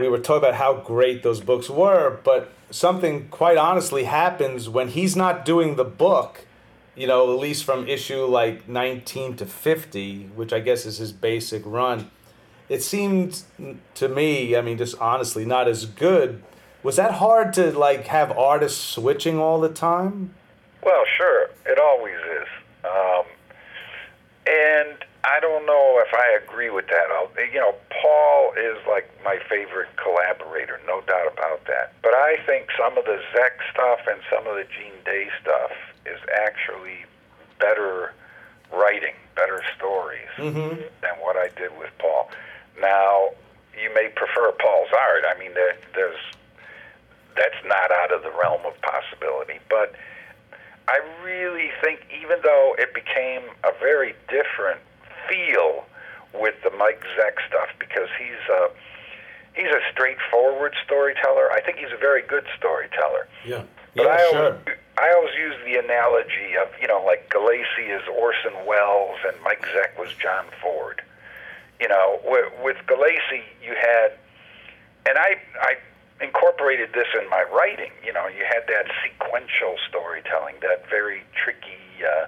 we 0.00 0.08
were 0.08 0.18
talking 0.18 0.38
about 0.38 0.54
how 0.54 0.74
great 0.74 1.22
those 1.22 1.40
books 1.40 1.70
were, 1.70 2.18
but 2.24 2.52
something 2.70 3.28
quite 3.28 3.56
honestly 3.56 4.04
happens 4.04 4.68
when 4.68 4.88
he's 4.88 5.16
not 5.16 5.44
doing 5.44 5.76
the 5.76 5.84
book, 5.84 6.46
you 6.94 7.06
know, 7.06 7.32
at 7.32 7.38
least 7.38 7.64
from 7.64 7.88
issue 7.88 8.24
like 8.24 8.68
19 8.68 9.36
to 9.36 9.46
50, 9.46 10.30
which 10.34 10.52
I 10.52 10.60
guess 10.60 10.86
is 10.86 10.98
his 10.98 11.12
basic 11.12 11.62
run. 11.64 12.10
It 12.68 12.82
seemed 12.82 13.42
to 13.94 14.08
me, 14.08 14.56
I 14.56 14.60
mean, 14.60 14.78
just 14.78 14.98
honestly, 15.00 15.44
not 15.44 15.68
as 15.68 15.86
good. 15.86 16.42
Was 16.82 16.96
that 16.96 17.12
hard 17.12 17.52
to 17.54 17.70
like 17.76 18.06
have 18.06 18.36
artists 18.36 18.80
switching 18.80 19.38
all 19.38 19.60
the 19.60 19.68
time? 19.68 20.34
Well, 20.82 21.04
sure, 21.16 21.50
it 21.64 21.78
always 21.78 22.14
is. 22.14 22.48
Um, 22.84 23.24
and 24.46 24.96
I 25.26 25.40
don't 25.40 25.66
know 25.66 26.00
if 26.06 26.14
I 26.14 26.38
agree 26.38 26.70
with 26.70 26.86
that. 26.86 27.10
I'll, 27.10 27.28
you 27.52 27.58
know, 27.58 27.74
Paul 27.90 28.52
is 28.54 28.78
like 28.86 29.10
my 29.24 29.38
favorite 29.50 29.88
collaborator, 29.96 30.80
no 30.86 31.00
doubt 31.02 31.32
about 31.32 31.66
that. 31.66 31.94
But 32.00 32.14
I 32.14 32.36
think 32.46 32.68
some 32.78 32.96
of 32.96 33.04
the 33.04 33.18
Zeck 33.34 33.58
stuff 33.72 34.06
and 34.06 34.20
some 34.30 34.46
of 34.46 34.54
the 34.54 34.62
Gene 34.70 34.94
Day 35.04 35.26
stuff 35.42 35.72
is 36.06 36.20
actually 36.46 37.04
better 37.58 38.14
writing, 38.72 39.14
better 39.34 39.62
stories 39.76 40.30
mm-hmm. 40.38 40.80
than 41.02 41.14
what 41.18 41.36
I 41.36 41.48
did 41.58 41.76
with 41.76 41.90
Paul. 41.98 42.30
Now, 42.80 43.30
you 43.74 43.92
may 43.94 44.08
prefer 44.14 44.52
Paul's 44.52 44.94
art. 44.94 45.24
I 45.26 45.36
mean, 45.40 45.54
there, 45.54 45.76
there's 45.94 46.22
that's 47.36 47.66
not 47.66 47.90
out 47.90 48.14
of 48.14 48.22
the 48.22 48.30
realm 48.30 48.64
of 48.64 48.72
possibility, 48.80 49.58
but 49.68 49.94
I 50.88 51.00
really 51.22 51.70
think 51.82 52.00
even 52.22 52.38
though 52.42 52.76
it 52.78 52.94
became 52.94 53.42
a 53.64 53.72
very 53.78 54.14
different 54.28 54.80
feel 55.28 55.84
with 56.34 56.54
the 56.62 56.70
Mike 56.70 57.02
Zeck 57.18 57.34
stuff 57.48 57.68
because 57.78 58.08
he's 58.18 58.42
a 58.50 58.68
he's 59.54 59.72
a 59.72 59.80
straightforward 59.92 60.74
storyteller. 60.84 61.50
I 61.52 61.60
think 61.60 61.78
he's 61.78 61.92
a 61.92 61.98
very 62.00 62.22
good 62.22 62.44
storyteller. 62.58 63.28
Yeah. 63.44 63.62
But 63.94 64.04
Yeah, 64.06 64.12
I 64.12 64.30
sure. 64.30 64.44
always, 64.44 64.60
I 64.98 65.12
always 65.14 65.34
use 65.38 65.56
the 65.64 65.76
analogy 65.76 66.56
of 66.60 66.68
you 66.80 66.88
know 66.88 67.02
like 67.04 67.30
Gulacy 67.30 67.88
is 67.88 68.02
Orson 68.08 68.52
Welles 68.66 69.18
and 69.26 69.36
Mike 69.42 69.64
Zeck 69.74 69.98
was 69.98 70.10
John 70.20 70.46
Ford. 70.62 71.02
You 71.80 71.88
know, 71.88 72.20
with, 72.24 72.52
with 72.62 72.76
Gulacy 72.86 73.42
you 73.62 73.74
had, 73.74 74.12
and 75.08 75.18
I 75.18 75.36
I 75.60 75.76
incorporated 76.22 76.92
this 76.94 77.08
in 77.20 77.28
my 77.28 77.44
writing. 77.52 77.90
You 78.04 78.12
know, 78.12 78.26
you 78.28 78.44
had 78.48 78.64
that 78.68 78.86
sequential 79.04 79.76
storytelling, 79.88 80.54
that 80.62 80.88
very 80.88 81.22
tricky, 81.34 81.76
uh, 82.00 82.26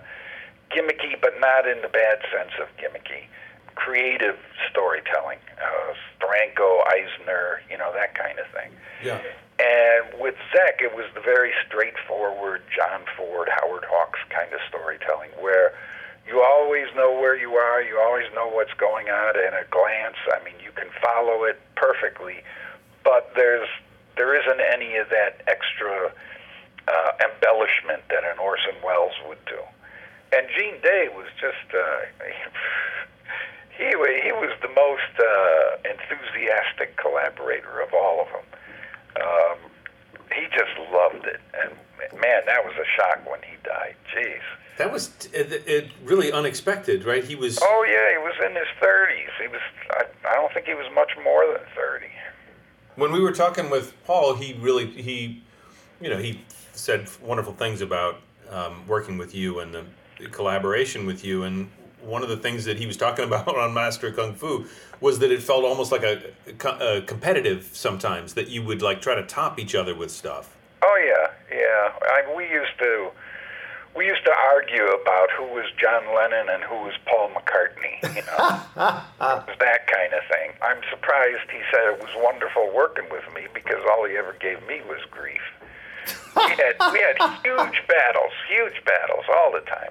gimmicky, 0.71 1.21
but 1.21 1.39
not 1.41 1.67
in 1.67 1.81
the 1.83 1.89
bad 1.89 2.19
sense 2.33 2.53
of 2.61 2.69
gimmicky, 2.77 3.27
creative 3.75 4.39
storytelling. 4.71 5.39
Uh, 5.61 5.95
Steranko, 6.19 6.83
Eisner, 6.89 7.61
you 7.71 7.79
know 7.79 7.93
that 7.95 8.15
kind 8.15 8.39
of 8.39 8.47
thing. 8.53 8.71
Yeah. 9.03 9.21
And 9.59 10.21
with 10.21 10.37
Zeck, 10.55 10.81
it 10.81 10.95
was 10.95 11.07
the 11.15 11.21
very 11.21 11.53
straightforward 11.67 12.63
John 12.75 13.03
Ford, 13.17 13.49
Howard 13.51 13.85
Hawks 13.89 14.21
kind 14.31 14.53
of 14.53 14.61
storytelling 14.69 15.31
where 15.41 15.75
you 16.29 16.43
always 16.43 16.87
know 16.95 17.13
where 17.13 17.37
you 17.37 17.55
are, 17.55 17.83
you 17.83 17.99
always 17.99 18.27
know 18.35 18.49
what's 18.49 18.75
going 18.75 19.09
on 19.09 19.35
in 19.37 19.55
a 19.55 19.65
glance. 19.71 20.21
I 20.31 20.45
mean, 20.45 20.55
you 20.63 20.71
can 20.77 20.89
follow 21.03 21.45
it 21.45 21.59
perfectly, 21.75 22.45
but 23.03 23.33
there's 23.35 23.69
there 24.17 24.35
isn't 24.35 24.61
any 24.61 24.97
of 24.97 25.09
that 25.09 25.43
extra 25.47 26.13
uh, 26.87 27.11
embellishment 27.25 28.03
that 28.11 28.25
an 28.25 28.39
Orson 28.39 28.75
Welles 28.85 29.15
would 29.27 29.43
do. 29.47 29.59
And 30.33 30.47
Gene 30.57 30.81
Day 30.83 31.09
was 31.15 31.27
just 31.41 31.75
uh, 31.75 32.01
he 33.79 33.87
he 33.87 34.33
was 34.33 34.53
the 34.61 34.69
most 34.69 35.15
uh, 35.19 35.91
enthusiastic 35.91 36.97
collaborator 36.97 37.81
of 37.81 37.95
all 37.95 38.23
of 38.23 38.29
them. 38.29 38.47
Um, 39.25 39.59
he 40.35 40.45
just 40.47 40.77
loved 40.93 41.25
it, 41.27 41.41
and 41.55 41.73
man, 42.21 42.43
that 42.47 42.65
was 42.65 42.75
a 42.77 42.85
shock 42.97 43.29
when 43.29 43.41
he 43.43 43.57
died. 43.65 43.95
Jeez. 44.15 44.41
That 44.77 44.93
was 44.93 45.11
it, 45.33 45.67
it 45.67 45.91
really 46.05 46.31
unexpected, 46.31 47.05
right? 47.05 47.25
He 47.25 47.35
was. 47.35 47.59
Oh 47.61 47.85
yeah, 47.89 48.13
he 48.13 48.19
was 48.19 48.35
in 48.45 48.55
his 48.55 48.69
thirties. 48.81 49.31
He 49.41 49.49
was. 49.49 49.61
I, 49.91 50.05
I 50.29 50.35
don't 50.35 50.53
think 50.53 50.67
he 50.67 50.75
was 50.75 50.87
much 50.95 51.11
more 51.25 51.47
than 51.47 51.63
thirty. 51.75 52.07
when 52.97 53.13
we 53.13 53.21
were 53.21 53.33
talking 53.33 53.71
with 53.71 53.93
Paul, 54.05 54.35
he 54.35 54.55
really 54.61 54.87
he, 54.87 55.43
you 56.01 56.11
know, 56.11 56.19
he 56.19 56.43
said 56.75 57.09
wonderful 57.21 57.55
things 57.55 57.81
about 57.81 58.21
um, 58.51 58.87
working 58.87 59.19
with 59.19 59.35
you 59.35 59.59
and 59.61 59.75
the, 59.75 59.81
the 59.81 59.89
collaboration 60.27 61.07
with 61.07 61.25
you. 61.25 61.45
And 61.45 61.71
one 62.03 62.23
of 62.23 62.29
the 62.29 62.37
things 62.37 62.65
that 62.65 62.79
he 62.79 62.87
was 62.87 62.97
talking 62.97 63.25
about 63.27 63.57
on 63.57 63.73
Master 63.75 64.11
Kung 64.11 64.35
Fu 64.35 64.67
was 65.01 65.19
that 65.21 65.31
it 65.31 65.43
felt 65.43 65.65
almost 65.65 65.93
like 65.93 66.03
a, 66.03 66.21
a 66.81 67.03
competitive 67.03 67.71
sometimes 67.73 68.35
that 68.35 68.49
you 68.49 68.63
would 68.63 68.83
like 68.83 69.01
try 69.01 69.15
to 69.15 69.25
top 69.25 69.59
each 69.59 69.75
other 69.75 69.95
with 69.95 70.11
stuff. 70.11 70.57
Oh 70.83 70.99
yeah, 71.05 71.57
yeah. 71.57 71.93
I, 72.03 72.35
we 72.37 72.45
used 72.45 72.79
to. 72.79 73.11
We 73.97 74.07
used 74.07 74.25
to 74.27 74.35
argue 74.55 74.85
about 74.85 75.29
who 75.37 75.43
was 75.45 75.65
John 75.81 76.15
Lennon 76.15 76.55
and 76.55 76.63
who 76.63 76.77
was 76.87 76.95
Paul 77.07 77.31
McCartney. 77.31 77.99
You 78.15 78.23
know, 78.23 78.39
it 79.35 79.43
was 79.43 79.59
that 79.59 79.91
kind 79.91 80.13
of 80.13 80.23
thing. 80.31 80.53
I'm 80.63 80.79
surprised 80.91 81.51
he 81.51 81.59
said 81.73 81.95
it 81.95 81.99
was 81.99 82.11
wonderful 82.19 82.71
working 82.73 83.07
with 83.11 83.25
me 83.35 83.49
because 83.53 83.83
all 83.91 84.07
he 84.07 84.17
ever 84.17 84.37
gave 84.39 84.65
me 84.69 84.83
was 84.87 85.01
grief. 85.11 85.43
We 86.37 86.51
had 86.55 86.77
we 86.93 87.01
had 87.01 87.19
huge 87.43 87.83
battles, 87.89 88.33
huge 88.49 88.79
battles 88.85 89.25
all 89.35 89.51
the 89.51 89.67
time, 89.67 89.91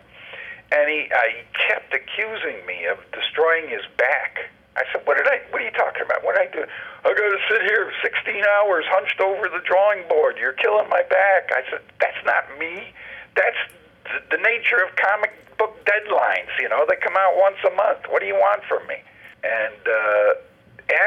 and 0.71 0.89
he 0.89 1.07
uh, 1.12 1.17
he 1.31 1.41
kept 1.67 1.93
accusing 1.93 2.65
me 2.65 2.86
of 2.86 3.00
destroying 3.12 3.69
his 3.69 3.83
back. 3.97 4.51
I 4.75 4.83
said, 4.91 5.07
"What 5.07 5.17
did 5.17 5.27
I? 5.27 5.39
What 5.50 5.62
are 5.62 5.65
you 5.65 5.71
talking 5.71 6.03
about? 6.03 6.24
What 6.24 6.36
did 6.36 6.47
I 6.47 6.51
do? 6.51 6.63
I 7.05 7.13
got 7.15 7.29
to 7.31 7.41
sit 7.50 7.62
here 7.63 7.91
16 8.03 8.43
hours 8.59 8.86
hunched 8.89 9.19
over 9.21 9.47
the 9.47 9.63
drawing 9.63 10.07
board. 10.07 10.38
You're 10.39 10.57
killing 10.59 10.89
my 10.89 11.03
back." 11.09 11.51
I 11.55 11.63
said, 11.71 11.81
"That's 12.00 12.19
not 12.25 12.45
me. 12.59 12.91
That's 13.36 13.62
the, 14.05 14.38
the 14.38 14.41
nature 14.43 14.83
of 14.83 14.95
comic 14.95 15.33
book 15.57 15.74
deadlines. 15.86 16.51
You 16.59 16.69
know, 16.69 16.86
they 16.88 16.97
come 16.97 17.15
out 17.17 17.38
once 17.38 17.57
a 17.65 17.74
month. 17.74 18.05
What 18.09 18.19
do 18.21 18.27
you 18.27 18.36
want 18.36 18.63
from 18.67 18.86
me?" 18.88 19.00
And 19.43 19.81
uh, 19.88 20.29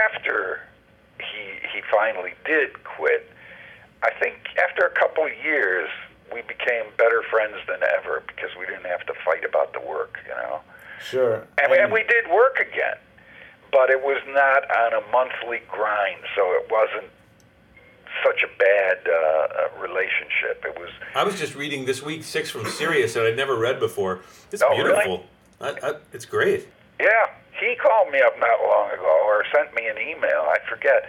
after 0.08 0.62
he 1.20 1.60
he 1.68 1.82
finally 1.92 2.32
did 2.44 2.82
quit, 2.84 3.30
I 4.02 4.10
think 4.18 4.34
after 4.64 4.86
a 4.86 4.94
couple 4.98 5.24
of 5.24 5.32
years, 5.44 5.88
we 6.32 6.42
became 6.42 6.84
better 6.96 7.22
friends 7.30 7.56
than 7.66 7.80
ever 7.82 8.22
because 8.26 8.50
we 8.58 8.66
didn't 8.66 8.87
have 8.87 9.04
to 9.06 9.14
fight 9.25 9.44
about 9.44 9.72
the 9.72 9.80
work. 9.80 10.18
You 10.25 10.34
know. 10.34 10.60
Sure. 11.02 11.46
And, 11.62 11.72
and 11.72 11.92
we 11.92 12.02
did 12.04 12.30
work 12.30 12.58
again, 12.60 12.99
but 13.72 13.88
it 13.90 14.02
was 14.02 14.20
not 14.28 14.64
on 14.70 14.92
a 15.02 15.06
monthly 15.10 15.60
grind, 15.70 16.20
so 16.37 16.42
it 16.52 16.70
wasn't 16.70 17.10
such 18.25 18.42
a 18.42 18.58
bad 18.58 18.99
uh, 19.08 19.12
uh, 19.14 19.80
relationship. 19.80 20.62
It 20.66 20.78
was 20.78 20.90
I 21.14 21.25
was 21.25 21.38
just 21.38 21.54
reading 21.54 21.84
this 21.87 22.02
week 22.02 22.25
six 22.25 22.50
from 22.50 22.66
Sirius 22.66 23.14
that 23.14 23.25
I'd 23.25 23.37
never 23.37 23.56
read 23.56 23.80
before. 23.80 24.20
It's 24.52 24.62
Oh, 24.62 24.70
really? 24.70 24.84
beautiful. 24.92 25.25
I, 25.60 25.70
I, 25.82 25.94
it's 26.12 26.25
great. 26.26 26.68
Yeah, 27.00 27.30
he 27.58 27.76
called 27.76 28.10
me 28.12 28.20
up 28.20 28.38
not 28.38 28.60
long 28.62 28.90
ago 28.90 29.22
or 29.26 29.44
sent 29.54 29.75
me 29.75 29.87
an 29.87 29.96
email, 29.96 30.44
I 30.49 30.58
forget. 30.68 31.08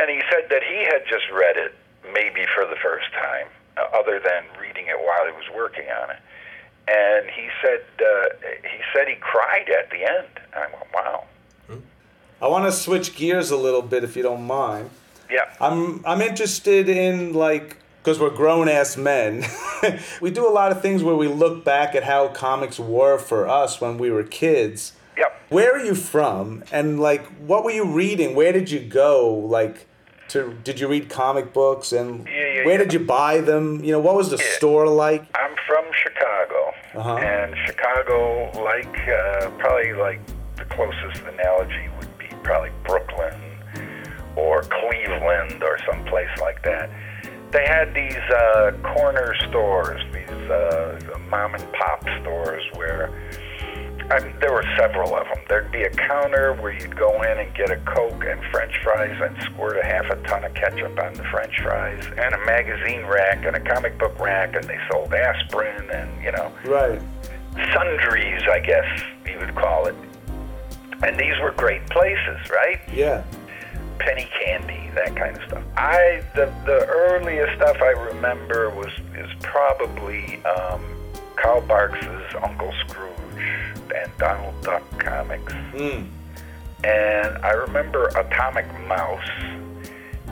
And 0.00 0.10
he 0.10 0.20
said 0.30 0.48
that 0.50 0.62
he 0.62 0.84
had 0.84 1.02
just 1.08 1.24
read 1.32 1.56
it 1.56 1.74
maybe 2.12 2.46
for 2.54 2.64
the 2.64 2.76
first 2.82 3.12
time, 3.12 3.46
other 3.94 4.20
than 4.20 4.44
reading 4.60 4.86
it 4.86 4.98
while 4.98 5.26
he 5.26 5.32
was 5.32 5.44
working 5.54 5.86
on 6.02 6.10
it. 6.10 6.18
And 6.88 7.28
he 7.30 7.48
said 7.62 7.82
uh, 8.00 8.28
he 8.62 8.78
said 8.94 9.08
he 9.08 9.16
cried 9.16 9.68
at 9.68 9.90
the 9.90 10.04
end. 10.04 10.28
I 10.54 10.60
went, 10.60 10.86
wow. 10.94 11.24
I 12.40 12.46
want 12.46 12.66
to 12.66 12.72
switch 12.72 13.16
gears 13.16 13.50
a 13.50 13.56
little 13.56 13.82
bit 13.82 14.04
if 14.04 14.16
you 14.16 14.22
don't 14.22 14.46
mind. 14.46 14.90
Yeah. 15.30 15.52
I'm 15.60 16.04
I'm 16.06 16.22
interested 16.22 16.88
in 16.88 17.34
like 17.34 17.78
because 18.02 18.18
we're 18.18 18.30
grown 18.30 18.68
ass 18.68 18.96
men. 18.96 19.44
we 20.20 20.30
do 20.30 20.48
a 20.48 20.50
lot 20.50 20.72
of 20.72 20.80
things 20.80 21.02
where 21.02 21.16
we 21.16 21.26
look 21.28 21.64
back 21.64 21.94
at 21.94 22.04
how 22.04 22.28
comics 22.28 22.78
were 22.78 23.18
for 23.18 23.48
us 23.48 23.80
when 23.80 23.98
we 23.98 24.10
were 24.10 24.22
kids. 24.22 24.92
Yep. 25.18 25.40
Where 25.48 25.74
are 25.74 25.84
you 25.84 25.94
from? 25.94 26.62
And 26.70 27.00
like 27.00 27.26
what 27.38 27.64
were 27.64 27.72
you 27.72 27.84
reading? 27.84 28.34
Where 28.34 28.52
did 28.52 28.70
you 28.70 28.80
go? 28.80 29.28
Like 29.28 29.87
to 30.28 30.54
did 30.64 30.78
you 30.80 30.88
read 30.88 31.08
comic 31.08 31.52
books 31.52 31.92
and 31.92 32.26
Yeah, 32.26 32.32
yeah, 32.32 32.64
where 32.64 32.72
yeah. 32.72 32.78
did 32.78 32.92
you 32.92 33.00
buy 33.00 33.40
them? 33.40 33.82
You 33.84 33.92
know, 33.92 34.00
what 34.00 34.14
was 34.14 34.30
the 34.30 34.38
store 34.38 34.86
like? 34.88 35.22
I'm 35.34 35.54
from 35.66 35.84
Chicago, 36.02 36.72
Uh-huh. 36.94 37.16
and 37.16 37.54
Chicago, 37.66 38.50
like 38.62 39.08
uh, 39.08 39.50
probably 39.58 39.92
like 39.94 40.20
the 40.56 40.64
closest 40.66 41.22
analogy 41.24 41.88
would 41.98 42.18
be 42.18 42.26
probably 42.42 42.70
Brooklyn 42.84 43.34
or 44.36 44.62
Cleveland 44.62 45.62
or 45.62 45.78
someplace 45.90 46.30
like 46.40 46.62
that. 46.64 46.90
They 47.50 47.64
had 47.66 47.94
these 47.94 48.16
uh, 48.16 48.72
corner 48.94 49.34
stores, 49.48 50.00
these 50.12 50.50
uh, 50.50 51.00
mom 51.30 51.54
and 51.54 51.72
pop 51.72 52.02
stores 52.20 52.62
where 52.74 53.10
I 54.10 54.20
mean, 54.20 54.34
there 54.40 54.52
were 54.52 54.64
several 54.78 55.14
of 55.14 55.24
them. 55.26 55.38
There'd 55.48 55.70
be 55.70 55.82
a 55.82 55.90
counter 55.90 56.54
where 56.54 56.72
you'd 56.72 56.96
go 56.96 57.22
in 57.22 57.38
and 57.38 57.54
get 57.54 57.70
a 57.70 57.76
Coke 57.78 58.24
and 58.24 58.42
French 58.50 58.72
fries 58.82 59.16
and 59.20 59.36
squirt 59.42 59.76
a 59.76 59.84
half 59.84 60.06
a 60.06 60.16
ton 60.26 60.44
of 60.44 60.54
ketchup 60.54 60.98
on 60.98 61.12
the 61.14 61.24
French 61.24 61.60
fries, 61.62 62.02
and 62.16 62.34
a 62.34 62.38
magazine 62.46 63.04
rack 63.04 63.44
and 63.44 63.54
a 63.54 63.60
comic 63.60 63.98
book 63.98 64.18
rack, 64.18 64.54
and 64.54 64.64
they 64.64 64.78
sold 64.90 65.12
aspirin 65.12 65.90
and, 65.90 66.22
you 66.22 66.32
know, 66.32 66.50
Right. 66.64 67.00
sundries, 67.74 68.42
I 68.50 68.60
guess 68.60 69.02
you 69.26 69.38
would 69.38 69.54
call 69.54 69.86
it. 69.86 69.94
And 71.02 71.18
these 71.18 71.38
were 71.42 71.52
great 71.52 71.86
places, 71.90 72.38
right? 72.50 72.80
Yeah. 72.92 73.22
penny 73.98 74.28
candy, 74.44 74.90
that 74.94 75.14
kind 75.16 75.36
of 75.36 75.42
stuff. 75.48 75.62
I 75.76 76.22
the 76.36 76.46
the 76.66 76.86
earliest 76.86 77.56
stuff 77.56 77.76
I 77.82 77.90
remember 77.90 78.70
was 78.70 78.92
is 79.16 79.28
probably 79.42 80.40
um, 80.44 80.82
Carl 81.40 81.60
Barks's 81.62 82.34
Uncle 82.42 82.72
Scrooge 82.86 83.12
and 83.94 84.10
Donald 84.18 84.60
Duck 84.62 84.82
comics, 84.98 85.52
Mm. 85.74 86.08
and 86.84 87.38
I 87.44 87.50
remember 87.52 88.08
Atomic 88.08 88.66
Mouse, 88.86 89.28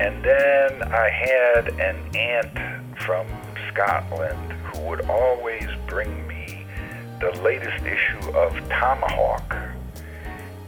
and 0.01 0.23
then 0.25 0.83
I 0.93 1.09
had 1.09 1.69
an 1.81 1.97
aunt 2.17 2.99
from 3.01 3.27
Scotland 3.73 4.53
who 4.65 4.81
would 4.83 5.09
always 5.09 5.69
bring 5.87 6.27
me 6.27 6.67
the 7.21 7.31
latest 7.43 7.85
issue 7.87 8.31
of 8.37 8.53
Tomahawk 8.69 9.55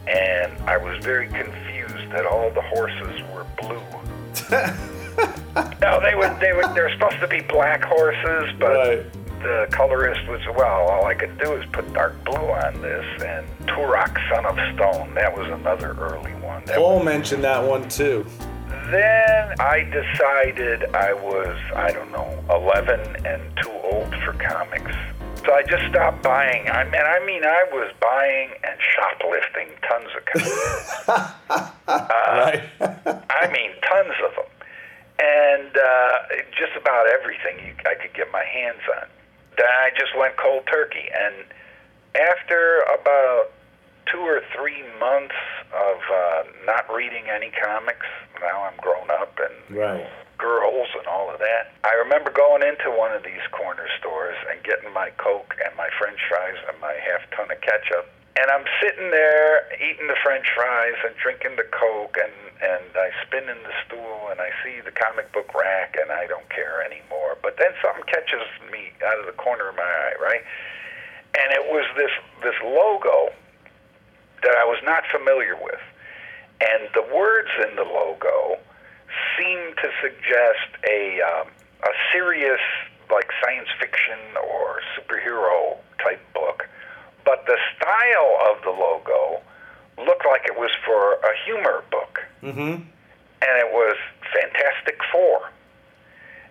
and 0.06 0.50
I 0.66 0.78
was 0.78 0.96
very 1.04 1.26
confused 1.28 2.10
that 2.10 2.24
all 2.24 2.48
the 2.50 2.62
horses 2.62 3.20
were 3.34 3.44
blue. 3.60 3.82
no, 5.82 6.00
they 6.00 6.14
would 6.14 6.40
they 6.40 6.54
would 6.54 6.74
they're 6.74 6.90
supposed 6.94 7.20
to 7.20 7.28
be 7.28 7.40
black 7.40 7.84
horses, 7.84 8.50
but 8.58 8.70
Right. 8.70 9.06
The 9.42 9.68
colorist 9.70 10.26
was 10.28 10.40
well, 10.56 10.88
all 10.88 11.06
I 11.06 11.14
could 11.14 11.38
do 11.38 11.52
is 11.54 11.64
put 11.72 11.92
dark 11.92 12.22
blue 12.24 12.34
on 12.36 12.80
this 12.82 13.22
and 13.22 13.46
Turok 13.68 14.16
Son 14.28 14.44
of 14.46 14.56
Stone, 14.74 15.14
that 15.14 15.36
was 15.36 15.48
another 15.48 15.94
early 15.98 16.32
one. 16.42 16.64
That 16.64 16.76
Paul 16.76 17.02
mentioned 17.04 17.44
that 17.44 17.62
one 17.62 17.88
too. 17.88 18.26
then 18.90 19.54
I 19.60 19.84
decided 19.84 20.84
I 20.94 21.12
was, 21.12 21.56
I 21.76 21.92
don't 21.92 22.10
know, 22.10 22.44
11 22.50 23.26
and 23.26 23.42
too 23.62 23.70
old 23.70 24.14
for 24.24 24.32
comics. 24.34 24.94
So 25.44 25.54
I 25.54 25.62
just 25.62 25.84
stopped 25.88 26.22
buying. 26.22 26.68
I 26.68 26.84
mean, 26.84 27.00
I 27.00 27.24
mean, 27.24 27.44
I 27.44 27.64
was 27.72 27.92
buying 28.00 28.50
and 28.64 28.78
shoplifting 28.94 29.68
tons 29.88 30.10
of 30.16 30.24
comics. 30.26 31.08
right. 31.88 32.62
I 33.30 33.50
mean, 33.52 33.70
tons 33.82 34.14
of 34.26 34.34
them. 34.36 34.50
And 35.20 35.76
uh, 35.76 36.18
just 36.58 36.76
about 36.80 37.06
everything 37.08 37.64
you, 37.66 37.74
I 37.86 37.94
could 37.94 38.14
get 38.14 38.30
my 38.32 38.44
hands 38.44 38.82
on. 39.00 39.08
I 39.64 39.90
just 39.98 40.16
went 40.16 40.36
cold 40.36 40.66
turkey. 40.70 41.08
And 41.12 41.44
after 42.14 42.80
about 42.88 43.50
two 44.10 44.20
or 44.20 44.40
three 44.56 44.82
months 44.98 45.36
of 45.74 45.98
uh, 46.12 46.42
not 46.64 46.88
reading 46.92 47.24
any 47.28 47.50
comics, 47.50 48.06
now 48.40 48.64
I'm 48.64 48.76
grown 48.80 49.10
up 49.10 49.38
and 49.38 49.76
Right. 49.76 50.06
girls 50.38 50.88
and 50.96 51.06
all 51.06 51.28
of 51.30 51.38
that. 51.40 51.72
I 51.84 51.94
remember 51.94 52.30
going 52.30 52.62
into 52.62 52.90
one 52.90 53.12
of 53.12 53.22
these 53.22 53.42
corner 53.52 53.86
stores 53.98 54.36
and 54.50 54.62
getting 54.64 54.92
my 54.92 55.10
Coke 55.18 55.54
and 55.64 55.74
my 55.76 55.88
French 55.98 56.18
fries 56.28 56.56
and 56.70 56.80
my 56.80 56.94
half 56.94 57.28
ton 57.36 57.50
of 57.50 57.60
ketchup. 57.60 58.08
And 58.40 58.50
I'm 58.50 58.64
sitting 58.80 59.10
there 59.10 59.66
eating 59.82 60.06
the 60.06 60.16
French 60.22 60.46
fries 60.54 60.94
and 61.04 61.14
drinking 61.20 61.56
the 61.56 61.66
Coke, 61.74 62.16
and, 62.22 62.32
and 62.60 62.90
I 62.96 63.10
spin 63.26 63.48
in 63.48 63.60
the 63.62 63.74
stool 63.86 64.28
and 64.30 64.40
I 64.40 64.50
see 64.64 64.80
the 64.80 64.90
comic 64.90 65.30
book 65.32 65.54
rack, 65.54 65.96
and 66.00 66.10
I 66.10 66.26
don't 66.26 66.48
care 66.50 66.82
anymore. 66.82 67.38
But 67.42 67.56
then 67.58 67.70
something 67.82 68.04
catches 68.04 68.42
me 68.70 68.92
out 69.04 69.18
of 69.20 69.26
the 69.26 69.36
corner 69.38 69.68
of 69.68 69.76
my 69.76 69.82
eye, 69.82 70.16
right? 70.20 70.42
And 71.38 71.52
it 71.52 71.70
was 71.70 71.86
this 71.96 72.10
this 72.42 72.58
logo 72.64 73.30
that 74.42 74.56
I 74.56 74.64
was 74.64 74.78
not 74.84 75.04
familiar 75.10 75.56
with, 75.56 75.82
and 76.60 76.88
the 76.94 77.06
words 77.14 77.50
in 77.68 77.76
the 77.76 77.84
logo 77.84 78.58
seemed 79.36 79.76
to 79.78 79.88
suggest 80.02 80.68
a 80.88 81.20
um, 81.22 81.48
a 81.84 81.92
serious 82.12 82.60
like 83.10 83.30
science 83.42 83.68
fiction 83.80 84.18
or 84.36 84.80
superhero 84.96 85.76
type 86.02 86.20
book, 86.34 86.68
but 87.24 87.46
the 87.46 87.56
style 87.76 88.34
of 88.50 88.62
the 88.64 88.70
logo 88.70 89.40
looked 89.98 90.26
like 90.26 90.44
it 90.46 90.58
was 90.58 90.70
for 90.84 91.14
a 91.14 91.32
humor 91.44 91.82
book, 91.90 92.17
Mm-hmm. 92.42 92.82
and 93.42 93.54
it 93.58 93.70
was 93.72 93.96
Fantastic 94.32 94.98
Four. 95.12 95.50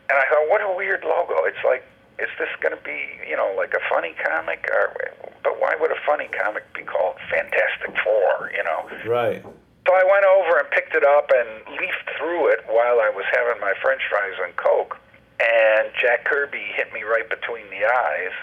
And 0.10 0.18
I 0.18 0.24
thought, 0.32 0.48
what 0.50 0.62
a 0.62 0.74
weird 0.76 1.04
logo! 1.04 1.44
It's 1.44 1.64
like, 1.66 1.84
is 2.20 2.30
this 2.40 2.50
going 2.62 2.76
to 2.76 2.84
be, 2.84 2.98
you 3.28 3.36
know, 3.36 3.54
like 3.58 3.74
a 3.74 3.84
funny 3.90 4.16
comic? 4.24 4.68
Or, 4.74 4.96
but 5.44 5.60
why 5.60 5.76
would 5.80 5.92
a 5.92 6.00
funny 6.06 6.30
comic 6.32 6.64
be 6.74 6.84
called 6.84 7.16
Fantastic 7.30 7.94
Four? 8.04 8.52
You 8.56 8.64
know. 8.64 8.90
Right. 9.06 9.44
So 9.44 9.94
I 9.96 10.04
went 10.04 10.26
over 10.26 10.60
and 10.60 10.70
picked 10.72 10.96
it 10.96 11.06
up 11.06 11.32
and 11.32 11.80
leafed 11.80 12.10
through 12.20 12.52
it 12.52 12.60
while 12.68 13.00
I 13.00 13.12
was 13.14 13.24
having 13.32 13.60
my 13.62 13.74
French 13.82 14.02
fries 14.10 14.36
and 14.44 14.56
Coke. 14.58 14.98
And 15.40 15.92
Jack 16.02 16.26
Kirby 16.26 16.64
hit 16.76 16.92
me 16.94 17.04
right 17.04 17.30
between 17.30 17.70
the 17.70 17.86
eyes, 17.86 18.36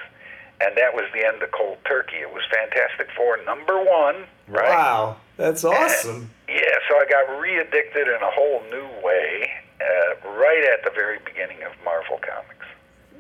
and 0.61 0.77
that 0.77 0.95
was 0.95 1.05
the 1.15 1.25
end 1.27 1.43
of 1.43 1.51
cold 1.53 1.79
turkey. 1.87 2.17
It 2.17 2.33
was 2.33 2.43
Fantastic 2.53 3.09
Four 3.17 3.39
number 3.45 3.79
one, 3.79 4.25
right? 4.49 4.69
Wow. 4.69 5.17
That's 5.37 5.65
awesome. 5.65 6.31
Yeah, 6.49 6.61
so 6.89 6.97
I 6.97 7.07
got 7.11 7.41
re-addicted 7.41 8.07
in 8.07 8.23
a 8.23 8.31
whole 8.31 8.63
new 8.71 8.87
way, 9.03 9.51
uh, 9.81 10.31
right 10.31 10.69
at 10.73 10.85
the 10.85 10.91
very 10.95 11.19
beginning 11.25 11.63
of 11.65 11.73
Marvel 11.85 12.19
Comics. 12.19 12.67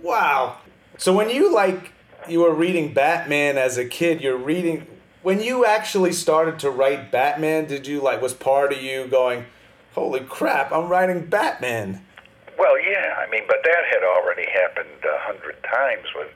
Wow. 0.02 0.58
So 0.96 1.12
when 1.12 1.30
you 1.30 1.52
like 1.52 1.92
you 2.28 2.40
were 2.40 2.54
reading 2.54 2.94
Batman 2.94 3.58
as 3.58 3.76
a 3.76 3.84
kid, 3.84 4.20
you're 4.20 4.36
reading 4.36 4.86
when 5.22 5.40
you 5.40 5.64
actually 5.64 6.12
started 6.12 6.58
to 6.60 6.70
write 6.70 7.10
Batman, 7.10 7.64
did 7.66 7.86
you 7.86 8.00
like 8.00 8.20
was 8.20 8.34
part 8.34 8.72
of 8.72 8.82
you 8.82 9.06
going, 9.06 9.46
"Holy 9.94 10.20
crap, 10.20 10.70
I'm 10.70 10.88
writing 10.88 11.26
Batman." 11.26 12.04
Well, 12.58 12.78
yeah, 12.78 13.16
I 13.18 13.28
mean, 13.30 13.42
but 13.48 13.58
that 13.64 13.84
had 13.90 14.04
already 14.04 14.46
happened 14.52 15.02
a 15.02 15.18
hundred 15.20 15.56
times 15.64 16.06
with, 16.14 16.28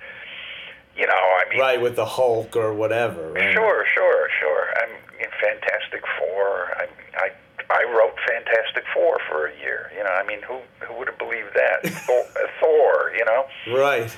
you 0.99 1.07
know, 1.07 1.13
I 1.15 1.45
mean, 1.49 1.61
Right 1.61 1.81
with 1.81 1.97
the 1.97 2.05
Hulk 2.05 2.57
or 2.57 2.75
whatever. 2.75 3.33
Right? 3.33 3.55
Sure, 3.55 3.87
sure, 3.95 4.29
sure. 4.41 4.67
I'm 4.83 4.91
in 5.21 5.31
Fantastic 5.41 6.03
Four. 6.19 6.75
I, 6.77 6.89
I 7.17 7.31
I 7.71 7.85
wrote 7.95 8.17
Fantastic 8.27 8.85
Four 8.93 9.19
for 9.29 9.47
a 9.47 9.57
year. 9.61 9.91
You 9.97 10.03
know, 10.03 10.11
I 10.11 10.27
mean, 10.27 10.43
who 10.43 10.59
who 10.81 10.99
would 10.99 11.09
have 11.09 11.19
believed 11.19 11.55
that? 11.55 11.87
Thor, 12.07 12.25
Thor, 12.61 13.13
you 13.17 13.25
know. 13.25 13.47
Right. 13.79 14.11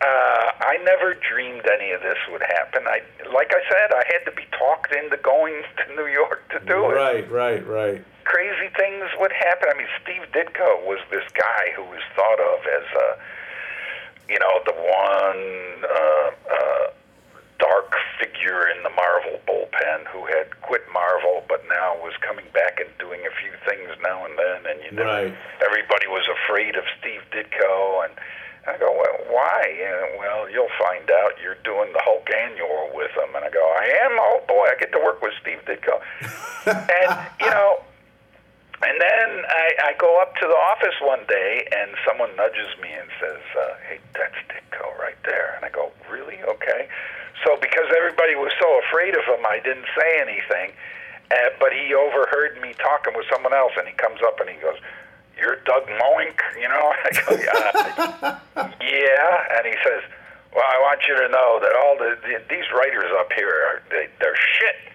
Uh, 0.00 0.54
I 0.62 0.78
never 0.84 1.18
dreamed 1.18 1.66
any 1.66 1.90
of 1.90 2.00
this 2.02 2.18
would 2.30 2.42
happen. 2.42 2.86
I, 2.86 3.02
like 3.34 3.50
I 3.50 3.62
said, 3.66 3.90
I 3.90 4.04
had 4.06 4.22
to 4.30 4.32
be 4.36 4.46
talked 4.56 4.94
into 4.94 5.16
going 5.16 5.62
to 5.78 5.94
New 5.96 6.06
York 6.06 6.48
to 6.50 6.60
do 6.60 6.86
it. 6.86 6.94
Right, 6.94 7.28
right, 7.30 7.66
right. 7.66 8.04
Crazy 8.22 8.70
things 8.78 9.10
would 9.18 9.32
happen. 9.32 9.68
I 9.74 9.76
mean, 9.76 9.90
Steve 10.02 10.22
Ditko 10.30 10.86
was 10.86 11.00
this 11.10 11.26
guy 11.34 11.74
who 11.74 11.82
was 11.82 12.04
thought 12.14 12.38
of 12.38 12.60
as 12.62 12.86
a, 12.94 13.06
you 14.28 14.38
know, 14.38 14.54
the 14.64 14.76
one 14.76 15.42
uh, 15.88 16.30
uh, 16.52 16.86
dark 17.58 17.94
figure 18.20 18.68
in 18.68 18.82
the 18.82 18.90
Marvel 18.90 19.40
bullpen 19.48 20.06
who 20.12 20.26
had 20.26 20.48
quit 20.62 20.82
Marvel, 20.92 21.44
but 21.48 21.62
now 21.68 21.96
was 22.02 22.14
coming 22.20 22.44
back 22.52 22.78
and 22.80 22.88
doing 22.98 23.20
a 23.26 23.32
few 23.40 23.52
things 23.68 23.88
now 24.02 24.24
and 24.24 24.34
then, 24.38 24.60
and 24.72 24.78
you 24.84 24.92
know, 24.92 25.04
Right. 25.04 25.34
everybody 25.64 26.06
was 26.08 26.26
afraid 26.44 26.76
of 26.76 26.84
Steve 27.00 27.22
Ditko, 27.32 28.04
and 28.04 28.12
I 28.66 28.76
go, 28.78 28.92
well, 28.92 29.16
why? 29.32 29.62
And, 29.64 30.18
well, 30.18 30.48
you'll 30.50 30.72
find 30.78 31.08
out. 31.10 31.32
You're 31.42 31.56
doing 31.64 31.90
the 31.92 32.00
Hulk 32.04 32.28
annual 32.28 32.90
with 32.94 33.10
him, 33.16 33.34
and 33.34 33.44
I 33.44 33.50
go, 33.50 33.64
I 33.64 33.84
am. 34.04 34.12
Oh 34.20 34.42
boy, 34.46 34.66
I 34.70 34.76
get 34.78 34.92
to 34.92 34.98
work 34.98 35.22
with 35.22 35.32
Steve 35.40 35.60
Ditko, 35.66 36.00
and 36.66 37.26
you 37.40 37.50
know. 37.50 37.80
And 38.80 38.94
then 39.00 39.28
I, 39.48 39.90
I 39.90 39.92
go 39.98 40.22
up 40.22 40.36
to 40.36 40.46
the 40.46 40.54
office 40.70 40.94
one 41.02 41.26
day, 41.26 41.66
and 41.74 41.90
someone 42.06 42.30
nudges 42.36 42.70
me 42.80 42.94
and 42.94 43.10
says, 43.18 43.42
uh, 43.58 43.74
"Hey, 43.88 43.98
that's 44.14 44.38
Ditko 44.46 44.96
right 44.98 45.18
there." 45.24 45.54
And 45.56 45.64
I 45.64 45.70
go, 45.70 45.90
"Really? 46.10 46.38
Okay." 46.42 46.88
So 47.44 47.58
because 47.60 47.90
everybody 47.96 48.34
was 48.34 48.52
so 48.60 48.68
afraid 48.86 49.16
of 49.16 49.24
him, 49.26 49.42
I 49.46 49.58
didn't 49.58 49.86
say 49.98 50.20
anything. 50.22 50.72
Uh, 51.30 51.50
but 51.60 51.72
he 51.74 51.92
overheard 51.92 52.60
me 52.62 52.72
talking 52.78 53.12
with 53.14 53.26
someone 53.30 53.52
else, 53.52 53.72
and 53.76 53.86
he 53.86 53.92
comes 53.94 54.20
up 54.24 54.40
and 54.40 54.48
he 54.48 54.56
goes, 54.56 54.78
"You're 55.36 55.56
Doug 55.66 55.86
Moench," 55.86 56.40
you 56.54 56.68
know? 56.68 56.94
I 57.04 57.10
go, 57.12 57.34
"Yeah." 57.34 58.38
yeah, 58.80 59.58
and 59.58 59.66
he 59.66 59.74
says, 59.84 60.06
"Well, 60.54 60.64
I 60.64 60.78
want 60.86 61.02
you 61.06 61.14
to 61.18 61.28
know 61.28 61.58
that 61.60 61.74
all 61.76 61.98
the, 61.98 62.16
the 62.22 62.40
these 62.48 62.70
writers 62.72 63.10
up 63.18 63.32
here 63.34 63.50
are 63.50 63.82
they, 63.90 64.08
they're 64.20 64.38
shit." 64.38 64.94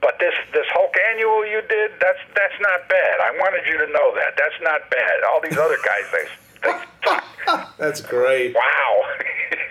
But 0.00 0.18
this 0.20 0.34
this 0.52 0.66
Hulk 0.70 0.94
annual 1.10 1.44
you 1.46 1.62
did, 1.68 1.90
that's 2.00 2.22
that's 2.34 2.58
not 2.60 2.88
bad. 2.88 3.20
I 3.20 3.32
wanted 3.34 3.66
you 3.66 3.78
to 3.78 3.88
know 3.90 4.14
that. 4.14 4.38
That's 4.38 4.58
not 4.62 4.88
bad. 4.90 5.24
All 5.26 5.40
these 5.42 5.58
other 5.58 5.78
guys, 5.82 6.06
they 6.12 6.26
they 6.62 6.78
suck. 7.04 7.24
That's 7.78 8.00
great. 8.00 8.54
Wow. 8.54 9.04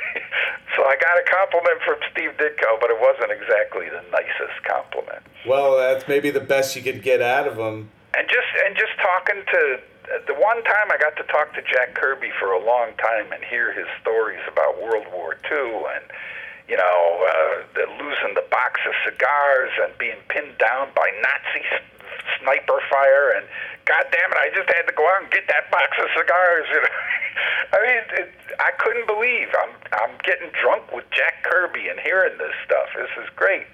so 0.75 0.83
I 0.83 0.95
got 0.95 1.19
a 1.19 1.25
compliment 1.29 1.81
from 1.85 1.97
Steve 2.11 2.31
Ditko, 2.39 2.79
but 2.81 2.89
it 2.89 2.97
wasn't 2.99 3.31
exactly 3.31 3.89
the 3.89 4.03
nicest 4.11 4.63
compliment. 4.63 5.21
Well, 5.45 5.77
that's 5.77 6.07
maybe 6.07 6.29
the 6.31 6.41
best 6.41 6.75
you 6.75 6.81
could 6.81 7.03
get 7.03 7.21
out 7.21 7.47
of 7.47 7.57
him. 7.57 7.89
And 8.17 8.27
just 8.27 8.47
and 8.65 8.75
just 8.75 8.93
talking 8.97 9.43
to 9.51 9.79
the 10.25 10.33
one 10.33 10.63
time 10.63 10.87
I 10.89 10.97
got 10.97 11.15
to 11.17 11.23
talk 11.23 11.53
to 11.53 11.61
Jack 11.61 11.95
Kirby 11.95 12.31
for 12.39 12.51
a 12.51 12.63
long 12.63 12.91
time 12.97 13.31
and 13.31 13.43
hear 13.43 13.73
his 13.73 13.87
stories 14.01 14.41
about 14.51 14.81
World 14.81 15.05
War 15.13 15.37
II 15.51 15.83
and 15.95 16.05
you 16.67 16.77
know 16.77 17.25
uh, 17.27 17.63
the, 17.75 17.85
losing 18.03 18.33
the 18.35 18.45
box 18.51 18.79
of 18.87 18.93
cigars 19.05 19.71
and 19.83 19.91
being 19.97 20.17
pinned 20.29 20.57
down 20.57 20.89
by 20.95 21.07
Nazi 21.21 21.63
s- 21.71 21.81
sniper 22.41 22.79
fire 22.89 23.31
and 23.37 23.45
God 23.85 24.05
damn 24.11 24.31
it 24.31 24.37
I 24.37 24.49
just 24.55 24.67
had 24.69 24.83
to 24.87 24.93
go 24.93 25.07
out 25.07 25.23
and 25.23 25.31
get 25.31 25.47
that 25.47 25.71
box 25.71 25.95
of 25.99 26.07
cigars 26.15 26.65
you 26.73 26.81
know 26.81 26.95
I 27.73 27.77
mean 27.85 28.03
it, 28.25 28.29
I 28.59 28.71
couldn't 28.79 29.07
believe 29.07 29.47
I'm 29.63 29.71
I'm 29.93 30.15
getting 30.23 30.49
drunk 30.61 30.91
with 30.91 31.05
Jack 31.11 31.43
Kirby 31.43 31.87
and 31.89 31.99
hearing 31.99 32.37
this 32.37 32.53
stuff 32.65 32.87
this 32.95 33.09
is 33.23 33.29
great 33.35 33.65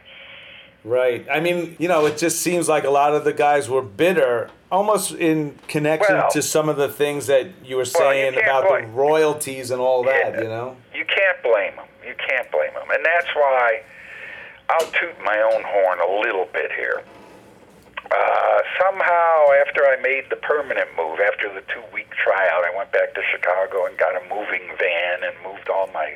Right. 0.86 1.26
I 1.32 1.40
mean, 1.40 1.78
you 1.80 1.88
know, 1.88 2.06
it 2.08 2.18
just 2.18 2.42
seems 2.42 2.68
like 2.68 2.84
a 2.84 2.90
lot 2.90 3.16
of 3.16 3.24
the 3.24 3.32
guys 3.32 3.70
were 3.70 3.82
bitter, 3.82 4.50
almost 4.70 5.14
in 5.14 5.58
connection 5.70 6.18
Well- 6.18 6.30
to 6.32 6.42
some 6.42 6.68
of 6.68 6.76
the 6.76 6.90
things 6.90 7.28
that 7.28 7.48
you 7.64 7.78
were 7.78 7.86
Well, 7.98 8.14
you 8.14 8.22
saying 8.34 8.38
about 8.38 8.68
the 8.68 8.86
royalties 8.88 9.72
and 9.72 9.80
all 9.80 10.04
that, 10.04 10.34
Yeah. 10.34 10.42
you 10.42 10.50
know? 10.50 10.76
You 10.94 11.06
can't 11.06 11.42
blame 11.42 11.74
them. 11.78 11.86
You 12.06 12.16
can't 12.16 12.50
blame 12.52 12.74
them. 12.74 12.90
And 12.92 13.04
that's 13.06 13.32
why 13.36 13.84
I'll 14.70 14.92
toot 14.92 15.16
my 15.24 15.40
own 15.40 15.64
horn 15.64 16.00
a 16.00 16.12
little 16.22 16.48
bit 16.54 16.72
here. 16.72 17.04
Uh, 18.12 18.60
somehow, 18.78 19.48
after 19.66 19.88
I 19.88 19.98
made 20.02 20.30
the 20.30 20.36
permanent 20.38 20.90
move, 20.96 21.20
after 21.20 21.50
the 21.50 21.64
two 21.72 21.84
week 21.94 22.12
tryout, 22.12 22.64
I 22.64 22.76
went 22.76 22.92
back 22.92 23.16
to 23.16 23.22
Chicago 23.32 23.86
and 23.86 23.98
got 23.98 24.14
a 24.14 24.24
moving 24.30 24.70
van 24.78 25.24
and 25.24 25.34
moved 25.44 25.70
all 25.70 25.88
my 25.94 26.16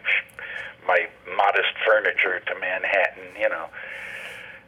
my 0.86 1.08
modest 1.36 1.76
furniture 1.84 2.40
to 2.40 2.54
Manhattan, 2.60 3.36
you 3.36 3.50
know. 3.50 3.68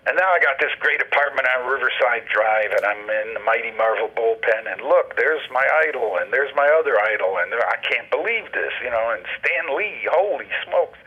And 0.07 0.17
now 0.17 0.31
I 0.31 0.39
got 0.39 0.59
this 0.59 0.71
great 0.79 1.01
apartment 1.01 1.47
on 1.47 1.69
Riverside 1.69 2.25
Drive, 2.33 2.71
and 2.71 2.83
I'm 2.83 3.03
in 3.03 3.35
the 3.35 3.43
Mighty 3.45 3.71
Marvel 3.77 4.09
bullpen. 4.09 4.65
And 4.65 4.81
look, 4.81 5.15
there's 5.15 5.43
my 5.51 5.63
idol, 5.87 6.17
and 6.19 6.33
there's 6.33 6.49
my 6.55 6.67
other 6.79 6.99
idol, 6.99 7.37
and 7.37 7.51
there, 7.51 7.61
I 7.61 7.77
can't 7.85 8.09
believe 8.09 8.51
this, 8.51 8.73
you 8.83 8.89
know. 8.89 9.11
And 9.13 9.23
Stan 9.37 9.75
Lee, 9.77 10.07
holy 10.09 10.49
smokes! 10.65 10.97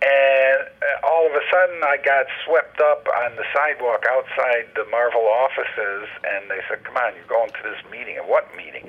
And 0.00 0.64
uh, 0.80 1.06
all 1.06 1.26
of 1.26 1.32
a 1.32 1.44
sudden, 1.52 1.84
I 1.84 1.98
got 2.00 2.24
swept 2.46 2.80
up 2.80 3.06
on 3.24 3.36
the 3.36 3.44
sidewalk 3.52 4.04
outside 4.08 4.72
the 4.74 4.88
Marvel 4.90 5.28
offices, 5.28 6.08
and 6.24 6.50
they 6.50 6.60
said, 6.68 6.84
"Come 6.84 6.96
on, 6.96 7.12
you're 7.14 7.28
going 7.28 7.50
to 7.50 7.62
this 7.62 7.80
meeting." 7.92 8.16
And 8.16 8.26
what 8.26 8.48
meeting? 8.56 8.88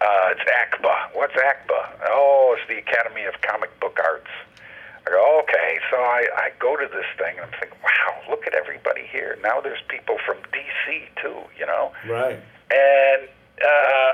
Uh, 0.00 0.34
it's 0.34 0.42
ACBA. 0.48 1.14
What's 1.14 1.34
ACBA? 1.34 2.08
Oh, 2.08 2.56
it's 2.58 2.66
the 2.66 2.78
Academy 2.78 3.24
of 3.24 3.40
Comic 3.42 3.78
Book 3.78 4.00
Arts. 4.02 4.30
I 5.06 5.10
go, 5.10 5.40
okay. 5.42 5.78
So 5.90 5.96
I, 5.96 6.26
I 6.36 6.50
go 6.58 6.76
to 6.76 6.86
this 6.90 7.06
thing 7.18 7.38
and 7.38 7.46
I'm 7.46 7.54
thinking, 7.58 7.78
wow, 7.82 8.22
look 8.30 8.46
at 8.46 8.54
everybody 8.54 9.06
here. 9.10 9.38
Now 9.42 9.60
there's 9.60 9.82
people 9.88 10.16
from 10.24 10.38
D.C. 10.52 11.06
too, 11.20 11.38
you 11.58 11.66
know? 11.66 11.92
Right. 12.08 12.38
And 12.70 13.28
uh, 13.62 14.10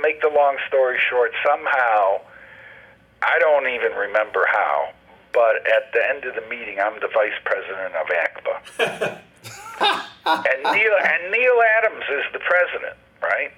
make 0.00 0.20
the 0.22 0.30
long 0.34 0.58
story 0.68 0.98
short, 1.10 1.32
somehow, 1.46 2.20
I 3.22 3.38
don't 3.38 3.68
even 3.68 3.92
remember 3.92 4.46
how, 4.50 4.92
but 5.32 5.66
at 5.66 5.92
the 5.92 6.02
end 6.08 6.24
of 6.24 6.34
the 6.34 6.46
meeting, 6.48 6.78
I'm 6.80 7.00
the 7.00 7.08
vice 7.08 7.36
president 7.44 7.94
of 7.94 8.06
ACBA. 8.06 9.20
and 10.26 10.62
Neal 10.62 10.96
and 11.02 11.32
Neal 11.32 11.58
Adams 11.78 12.04
is 12.08 12.24
the 12.32 12.40
president, 12.40 12.96
right? 13.22 13.52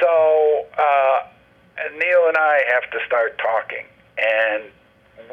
So 0.00 0.66
uh, 0.76 1.26
Neal 1.92 2.28
and 2.28 2.36
I 2.36 2.62
have 2.72 2.90
to 2.90 2.98
start 3.06 3.38
talking, 3.38 3.86
and 4.18 4.64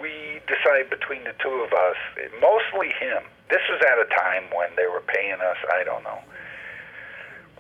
we 0.02 0.39
decide 0.47 0.89
between 0.89 1.23
the 1.23 1.34
two 1.41 1.63
of 1.63 1.73
us, 1.73 1.97
mostly 2.41 2.89
him. 2.99 3.23
This 3.49 3.62
was 3.69 3.82
at 3.82 3.99
a 3.99 4.08
time 4.19 4.43
when 4.56 4.69
they 4.76 4.88
were 4.88 5.02
paying 5.02 5.39
us, 5.39 5.58
I 5.71 5.84
don't 5.84 6.04
know, 6.04 6.19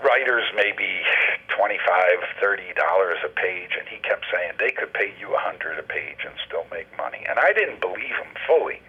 writers 0.01 0.43
maybe 0.55 1.01
25 1.55 1.77
30 2.41 2.73
dollars 2.73 3.17
a 3.25 3.29
page 3.29 3.71
and 3.77 3.87
he 3.87 3.97
kept 4.01 4.25
saying 4.31 4.51
they 4.59 4.71
could 4.71 4.91
pay 4.93 5.13
you 5.19 5.33
a 5.35 5.39
hundred 5.39 5.77
a 5.79 5.83
page 5.83 6.25
and 6.25 6.33
still 6.47 6.65
make 6.71 6.87
money 6.97 7.23
and 7.29 7.37
i 7.39 7.53
didn't 7.53 7.79
believe 7.79 8.15
him 8.17 8.33
fully 8.47 8.81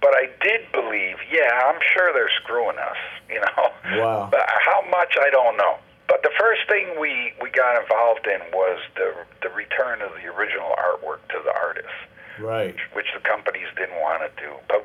but 0.00 0.14
i 0.14 0.28
did 0.40 0.60
believe 0.72 1.16
yeah 1.30 1.50
i'm 1.66 1.80
sure 1.92 2.12
they're 2.12 2.30
screwing 2.42 2.78
us 2.78 3.00
you 3.28 3.40
know 3.40 3.64
Wow. 4.00 4.28
but 4.30 4.46
how 4.64 4.82
much 4.90 5.16
i 5.20 5.28
don't 5.30 5.56
know 5.56 5.76
but 6.08 6.22
the 6.22 6.30
first 6.38 6.62
thing 6.68 6.86
we 7.00 7.32
we 7.42 7.50
got 7.50 7.80
involved 7.80 8.26
in 8.26 8.40
was 8.52 8.78
the 8.96 9.12
the 9.42 9.50
return 9.50 10.00
of 10.02 10.12
the 10.22 10.28
original 10.32 10.70
artwork 10.78 11.20
to 11.28 11.38
the 11.44 11.52
artists 11.52 11.90
Right. 12.40 12.74
which 12.94 13.06
the 13.14 13.20
companies 13.20 13.68
didn't 13.76 13.94
want 14.00 14.22
to 14.26 14.42
do. 14.42 14.50
But 14.68 14.84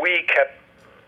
we 0.00 0.22
kept 0.28 0.54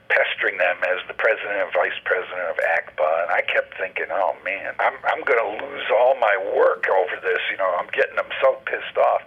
pestering 0.08 0.56
them 0.56 0.76
as 0.88 1.00
the 1.06 1.14
president 1.14 1.68
and 1.68 1.72
vice 1.72 1.96
president 2.04 2.48
of 2.48 2.56
ACBA, 2.56 3.10
and 3.24 3.30
I 3.32 3.42
kept 3.44 3.76
thinking, 3.76 4.08
oh 4.10 4.36
man, 4.44 4.74
I'm, 4.80 4.96
I'm 5.04 5.22
going 5.24 5.40
to 5.40 5.50
lose 5.64 5.86
all 5.92 6.16
my 6.16 6.36
work 6.56 6.88
over 6.88 7.16
this. 7.20 7.40
You 7.50 7.56
know, 7.56 7.68
I'm 7.76 7.88
getting 7.92 8.16
them 8.16 8.32
so 8.40 8.56
pissed 8.64 8.96
off. 8.96 9.22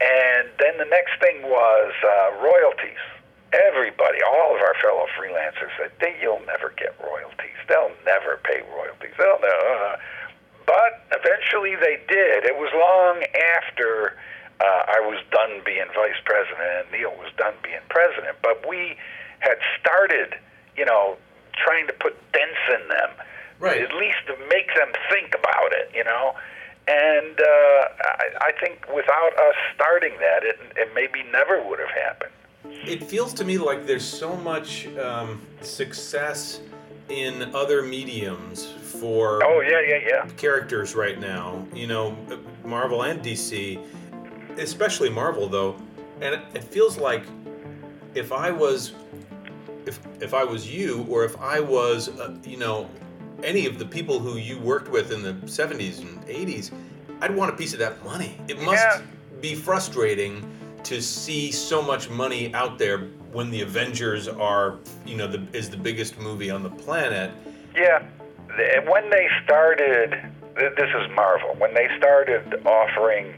And 0.00 0.48
then 0.56 0.80
the 0.80 0.88
next 0.88 1.20
thing 1.20 1.44
was 1.44 1.92
uh, 2.04 2.40
royalties. 2.40 3.00
Everybody, 3.52 4.22
all 4.22 4.54
of 4.54 4.60
our 4.62 4.76
fellow 4.80 5.04
freelancers 5.18 5.74
said, 5.76 5.92
they, 6.00 6.16
you'll 6.22 6.44
never 6.46 6.72
get 6.78 6.94
royalties. 7.02 7.58
They'll 7.68 7.92
never 8.06 8.40
pay 8.44 8.62
royalties. 8.72 9.12
They'll 9.18 9.40
never. 9.42 9.98
But 10.64 11.04
eventually 11.10 11.74
they 11.76 11.98
did. 12.08 12.46
It 12.46 12.56
was 12.56 12.70
long 12.72 13.24
after 13.58 14.16
uh, 14.60 14.84
I 14.86 15.00
was 15.00 15.18
done 15.32 15.60
being 15.64 15.88
vice 15.96 16.20
president 16.24 16.86
and 16.86 16.92
Neal 16.92 17.12
was 17.18 17.32
done 17.36 17.54
being 17.64 17.82
president. 17.88 18.36
But 18.40 18.62
we 18.68 18.96
had 19.40 19.58
started, 19.80 20.34
you 20.76 20.84
know, 20.84 21.16
trying 21.64 21.86
to 21.86 21.92
put 21.94 22.14
dents 22.32 22.58
in 22.80 22.88
them, 22.88 23.10
Right. 23.58 23.82
at 23.82 23.92
least 23.94 24.18
to 24.28 24.34
make 24.48 24.68
them 24.74 24.88
think 25.10 25.34
about 25.34 25.72
it, 25.72 25.90
you 25.94 26.04
know. 26.04 26.34
And 26.88 27.38
uh, 27.38 27.44
I, 27.44 28.24
I 28.40 28.52
think 28.60 28.86
without 28.94 29.32
us 29.34 29.54
starting 29.74 30.12
that, 30.18 30.44
it, 30.44 30.58
it 30.76 30.88
maybe 30.94 31.22
never 31.30 31.62
would 31.68 31.78
have 31.78 31.90
happened. 31.90 32.32
It 32.86 33.04
feels 33.04 33.34
to 33.34 33.44
me 33.44 33.58
like 33.58 33.86
there's 33.86 34.04
so 34.06 34.34
much 34.36 34.86
um, 34.98 35.42
success 35.60 36.60
in 37.10 37.54
other 37.54 37.82
mediums 37.82 38.66
for 38.66 39.42
Oh 39.44 39.60
yeah, 39.60 39.80
yeah, 39.80 39.98
yeah. 40.08 40.26
characters 40.36 40.94
right 40.94 41.18
now. 41.20 41.66
You 41.74 41.86
know, 41.86 42.16
Marvel 42.64 43.02
and 43.02 43.20
DC, 43.22 43.78
especially 44.58 45.10
Marvel 45.10 45.48
though, 45.48 45.76
and 46.20 46.34
it, 46.34 46.40
it 46.54 46.64
feels 46.64 46.96
like 46.98 47.24
if 48.14 48.32
I 48.32 48.50
was, 48.50 48.92
if 49.90 49.98
if 50.22 50.32
I 50.34 50.44
was 50.44 50.72
you, 50.72 51.04
or 51.10 51.24
if 51.24 51.38
I 51.40 51.60
was, 51.60 52.08
uh, 52.08 52.34
you 52.44 52.56
know, 52.56 52.88
any 53.42 53.66
of 53.66 53.78
the 53.78 53.84
people 53.84 54.18
who 54.18 54.36
you 54.38 54.58
worked 54.58 54.90
with 54.90 55.12
in 55.12 55.22
the 55.22 55.34
'70s 55.46 56.00
and 56.00 56.24
'80s, 56.26 56.70
I'd 57.20 57.34
want 57.34 57.52
a 57.52 57.56
piece 57.56 57.72
of 57.72 57.78
that 57.80 58.02
money. 58.04 58.38
It 58.48 58.60
must 58.62 58.84
Yeah. 58.84 59.00
be 59.40 59.54
frustrating 59.54 60.34
to 60.84 61.02
see 61.02 61.52
so 61.52 61.82
much 61.82 62.08
money 62.08 62.54
out 62.54 62.78
there 62.78 62.98
when 63.32 63.50
the 63.50 63.60
Avengers 63.62 64.28
are, 64.28 64.78
you 65.04 65.16
know, 65.16 65.26
the, 65.26 65.40
is 65.52 65.68
the 65.68 65.76
biggest 65.76 66.18
movie 66.18 66.50
on 66.50 66.62
the 66.62 66.70
planet. 66.70 67.30
Yeah, 67.76 68.02
when 68.92 69.10
they 69.10 69.28
started, 69.44 70.16
this 70.56 70.90
is 71.00 71.06
Marvel. 71.14 71.54
When 71.58 71.74
they 71.74 71.88
started 71.98 72.42
offering 72.64 73.34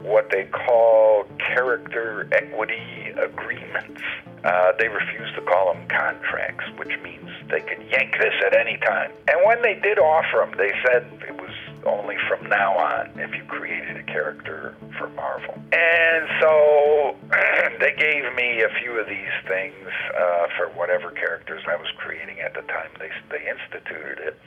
what 0.00 0.30
they 0.30 0.44
call 0.44 1.24
character 1.38 2.28
equity 2.32 3.12
agreements, 3.20 4.00
uh, 4.46 4.72
they 4.78 4.86
refused 4.88 5.34
to 5.34 5.42
call 5.42 5.74
them 5.74 5.82
contracts, 5.88 6.64
which 6.78 6.94
means 7.02 7.28
they 7.50 7.60
could 7.60 7.82
yank 7.90 8.14
this 8.20 8.34
at 8.46 8.54
any 8.54 8.76
time. 8.78 9.10
And 9.26 9.44
when 9.44 9.60
they 9.62 9.74
did 9.74 9.98
offer 9.98 10.38
them, 10.38 10.54
they 10.56 10.70
said 10.86 11.02
it 11.26 11.34
was 11.40 11.50
only 11.84 12.16
from 12.28 12.48
now 12.48 12.76
on 12.78 13.10
if 13.18 13.34
you 13.34 13.42
created 13.44 13.96
a 13.96 14.02
character 14.04 14.74
for 14.98 15.08
Marvel. 15.10 15.54
And 15.72 16.28
so 16.40 17.16
they 17.80 17.94
gave 17.98 18.22
me 18.34 18.62
a 18.62 18.70
few 18.80 18.92
of 18.98 19.06
these 19.08 19.34
things 19.48 19.86
uh, 20.14 20.46
for 20.56 20.68
whatever 20.78 21.10
characters 21.10 21.62
I 21.66 21.74
was 21.76 21.88
creating 21.98 22.38
at 22.40 22.54
the 22.54 22.62
time 22.62 22.90
they, 22.98 23.10
they 23.30 23.42
instituted 23.50 24.18
it. 24.20 24.38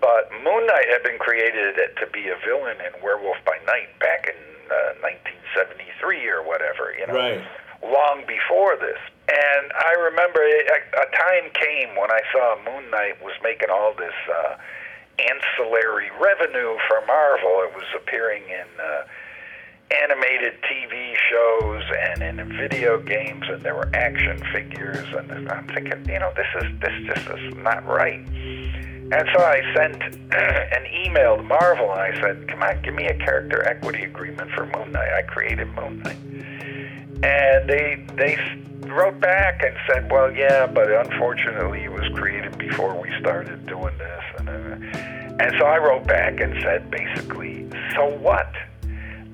But 0.00 0.30
Moon 0.44 0.64
Knight 0.66 0.88
had 0.88 1.02
been 1.02 1.18
created 1.18 1.76
to 1.76 2.06
be 2.12 2.28
a 2.28 2.36
villain 2.46 2.76
in 2.80 3.02
Werewolf 3.02 3.36
by 3.44 3.58
Night 3.66 3.92
back 3.98 4.28
in 4.32 4.38
uh, 4.70 4.94
1973 5.02 6.28
or 6.28 6.42
whatever, 6.46 6.94
you 6.96 7.06
know, 7.06 7.14
Right. 7.14 7.42
long 7.82 8.22
before 8.68 8.86
this. 8.86 8.98
And 9.28 9.72
I 9.72 9.92
remember 10.00 10.40
a, 10.40 11.00
a 11.00 11.06
time 11.16 11.50
came 11.52 11.96
when 11.96 12.10
I 12.10 12.20
saw 12.32 12.56
Moon 12.64 12.90
Knight 12.90 13.22
was 13.22 13.34
making 13.42 13.68
all 13.70 13.94
this 13.94 14.14
uh, 14.28 14.56
ancillary 15.18 16.10
revenue 16.20 16.76
for 16.88 17.04
Marvel. 17.06 17.62
It 17.68 17.74
was 17.74 17.84
appearing 17.94 18.44
in 18.44 18.66
uh, 18.80 19.04
animated 20.04 20.54
TV 20.62 21.14
shows 21.30 21.82
and 21.98 22.40
in 22.40 22.56
video 22.56 23.00
games, 23.00 23.44
and 23.48 23.60
there 23.62 23.74
were 23.74 23.90
action 23.94 24.42
figures. 24.52 25.06
And 25.14 25.50
I'm 25.50 25.68
thinking, 25.68 26.08
you 26.08 26.18
know, 26.18 26.32
this 26.34 26.48
is 26.62 26.80
this 26.80 27.14
just 27.14 27.28
is 27.28 27.54
not 27.56 27.86
right. 27.86 28.26
And 29.10 29.26
so 29.34 29.42
I 29.42 29.62
sent 29.74 30.02
an 30.32 30.86
email 31.04 31.36
to 31.36 31.42
Marvel 31.42 31.92
and 31.92 32.00
I 32.00 32.20
said, 32.20 32.48
"Come 32.48 32.62
on, 32.62 32.80
give 32.82 32.94
me 32.94 33.06
a 33.06 33.16
character 33.18 33.62
equity 33.66 34.04
agreement 34.04 34.50
for 34.52 34.66
Moon 34.66 34.92
Knight." 34.92 35.12
I 35.12 35.22
created 35.22 35.68
Moon 35.74 36.00
Knight, 36.00 36.18
and 37.22 37.68
they 37.68 38.04
they 38.16 38.38
wrote 38.88 39.20
back 39.20 39.62
and 39.62 39.76
said, 39.90 40.10
"Well, 40.10 40.30
yeah, 40.30 40.66
but 40.66 40.90
unfortunately, 40.90 41.84
it 41.84 41.92
was 41.92 42.08
created 42.14 42.56
before 42.58 42.94
we 43.00 43.10
started 43.20 43.66
doing 43.66 43.96
this." 43.98 44.24
And, 44.38 44.48
uh, 44.48 45.42
and 45.44 45.54
so 45.58 45.66
I 45.66 45.78
wrote 45.78 46.06
back 46.06 46.40
and 46.40 46.60
said, 46.62 46.90
basically, 46.90 47.68
"So 47.94 48.06
what? 48.06 48.52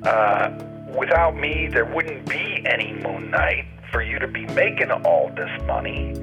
Uh, 0.03 0.51
without 0.97 1.37
me, 1.37 1.69
there 1.69 1.85
wouldn't 1.87 2.29
be 2.29 2.63
any 2.67 2.93
Moon 2.93 3.31
Knight 3.31 3.65
for 3.91 4.03
you 4.03 4.19
to 4.19 4.29
be 4.29 4.47
making 4.47 4.91
all 4.91 5.31
this 5.37 5.51
money." 5.67 6.15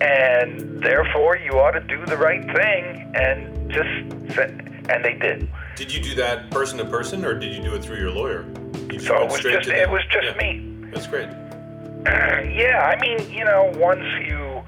and 0.00 0.82
therefore 0.82 1.36
you 1.36 1.58
ought 1.58 1.72
to 1.72 1.80
do 1.80 2.04
the 2.06 2.16
right 2.16 2.44
thing 2.54 3.10
and 3.16 3.70
just 3.70 3.88
send, 4.34 4.86
and 4.90 5.04
they 5.04 5.14
did. 5.14 5.48
Did 5.76 5.92
you 5.92 6.00
do 6.00 6.14
that 6.16 6.50
person 6.50 6.78
to 6.78 6.84
person, 6.84 7.24
or 7.24 7.34
did 7.38 7.54
you 7.54 7.62
do 7.62 7.74
it 7.74 7.82
through 7.82 7.98
your 7.98 8.10
lawyer? 8.10 8.46
You 8.92 9.00
So 9.00 9.22
it 9.22 9.30
was 9.30 9.40
just 9.40 9.68
it 9.68 9.90
was 9.90 10.02
just 10.10 10.26
Yeah. 10.26 10.36
me. 10.36 10.77
That's 10.98 11.10
great. 11.10 11.28
Yeah, 12.58 12.92
I 12.92 13.00
mean, 13.00 13.30
you 13.30 13.44
know, 13.44 13.72
once 13.76 14.02
you 14.26 14.62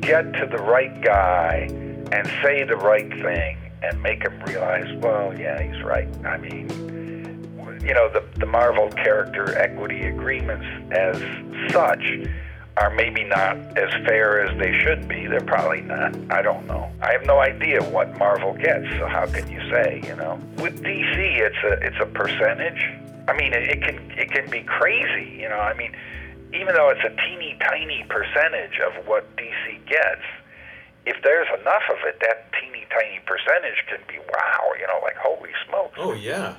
get 0.00 0.32
to 0.34 0.46
the 0.46 0.62
right 0.62 1.02
guy 1.02 1.68
and 2.12 2.26
say 2.42 2.64
the 2.64 2.76
right 2.76 3.10
thing 3.10 3.58
and 3.82 4.02
make 4.02 4.22
him 4.22 4.40
realize, 4.44 4.90
well, 5.02 5.38
yeah, 5.38 5.60
he's 5.60 5.82
right. 5.82 6.08
I 6.24 6.38
mean, 6.38 6.68
you 7.82 7.92
know, 7.92 8.08
the 8.10 8.24
the 8.38 8.46
Marvel 8.46 8.88
character 8.90 9.58
equity 9.58 10.06
agreements 10.06 10.64
as 10.92 11.18
such 11.72 12.26
are 12.78 12.90
maybe 12.90 13.24
not 13.24 13.56
as 13.76 13.90
fair 14.06 14.42
as 14.46 14.58
they 14.58 14.78
should 14.80 15.06
be. 15.08 15.26
They're 15.26 15.40
probably 15.40 15.82
not. 15.82 16.14
I 16.30 16.40
don't 16.40 16.66
know. 16.66 16.90
I 17.02 17.12
have 17.12 17.26
no 17.26 17.40
idea 17.40 17.82
what 17.82 18.16
Marvel 18.16 18.54
gets. 18.54 18.88
So 18.98 19.06
how 19.06 19.26
can 19.26 19.50
you 19.50 19.60
say? 19.70 20.00
You 20.06 20.16
know, 20.16 20.40
with 20.56 20.82
DC, 20.82 21.16
it's 21.16 21.62
a 21.64 21.86
it's 21.86 22.00
a 22.00 22.06
percentage. 22.06 23.09
I 23.30 23.36
mean, 23.36 23.54
it, 23.54 23.70
it 23.70 23.82
can 23.82 23.98
it 24.18 24.30
can 24.32 24.50
be 24.50 24.62
crazy. 24.62 25.38
You 25.38 25.48
know, 25.48 25.60
I 25.60 25.74
mean, 25.74 25.94
even 26.52 26.74
though 26.74 26.90
it's 26.90 27.04
a 27.06 27.14
teeny 27.22 27.56
tiny 27.62 28.04
percentage 28.08 28.80
of 28.82 29.06
what 29.06 29.24
DC 29.36 29.86
gets, 29.86 30.26
if 31.06 31.22
there's 31.22 31.46
enough 31.60 31.86
of 31.90 31.98
it, 32.02 32.18
that 32.20 32.50
teeny 32.58 32.86
tiny 32.90 33.20
percentage 33.24 33.86
can 33.86 34.00
be 34.08 34.18
wow. 34.18 34.72
You 34.80 34.86
know, 34.88 34.98
like 35.02 35.16
holy 35.16 35.54
smokes. 35.68 35.94
Oh 35.98 36.12
yeah. 36.12 36.56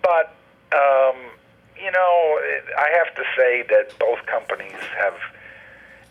But 0.00 0.32
um, 0.72 1.28
you 1.76 1.92
know, 1.92 2.40
I 2.78 2.88
have 3.04 3.14
to 3.16 3.24
say 3.36 3.62
that 3.68 3.92
both 3.98 4.24
companies 4.24 4.80
have 4.96 5.20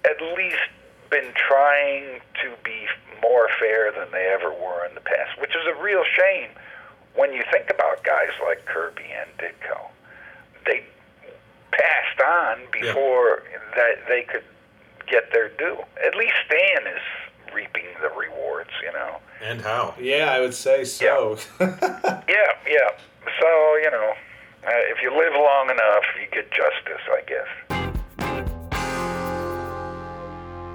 at 0.05 0.21
least 0.37 0.69
been 1.09 1.33
trying 1.33 2.21
to 2.43 2.53
be 2.63 2.85
more 3.19 3.49
fair 3.59 3.91
than 3.91 4.11
they 4.11 4.29
ever 4.29 4.53
were 4.53 4.85
in 4.85 4.93
the 4.93 5.01
past, 5.01 5.41
which 5.41 5.55
is 5.55 5.65
a 5.65 5.81
real 5.81 6.03
shame 6.15 6.49
when 7.15 7.33
you 7.33 7.43
think 7.51 7.71
about 7.71 8.03
guys 8.03 8.33
like 8.45 8.65
Kirby 8.65 9.09
and 9.09 9.29
Ditko. 9.37 9.92
They 12.71 12.79
passed 12.79 12.89
on 12.89 12.93
before 12.95 13.43
that 13.75 14.07
they 14.07 14.23
could 14.23 14.43
get 15.07 15.31
their 15.33 15.49
due. 15.49 15.77
At 16.05 16.15
least 16.15 16.33
Stan 16.47 16.87
is 16.87 17.01
reaping 17.53 17.85
the 18.01 18.09
rewards, 18.09 18.69
you 18.83 18.91
know. 18.93 19.17
And 19.41 19.61
how? 19.61 19.93
Yeah, 19.99 20.31
I 20.31 20.39
would 20.39 20.53
say 20.53 20.83
so. 20.85 21.37
Yeah, 21.59 22.51
yeah. 22.67 22.89
So, 23.39 23.75
you 23.83 23.91
know, 23.91 24.13
uh, 24.65 24.69
if 24.91 25.01
you 25.01 25.11
live 25.11 25.33
long 25.33 25.69
enough, 25.69 26.03
you 26.19 26.27
get 26.31 26.49
justice, 26.51 27.01
I 27.09 27.21
guess. 27.27 27.47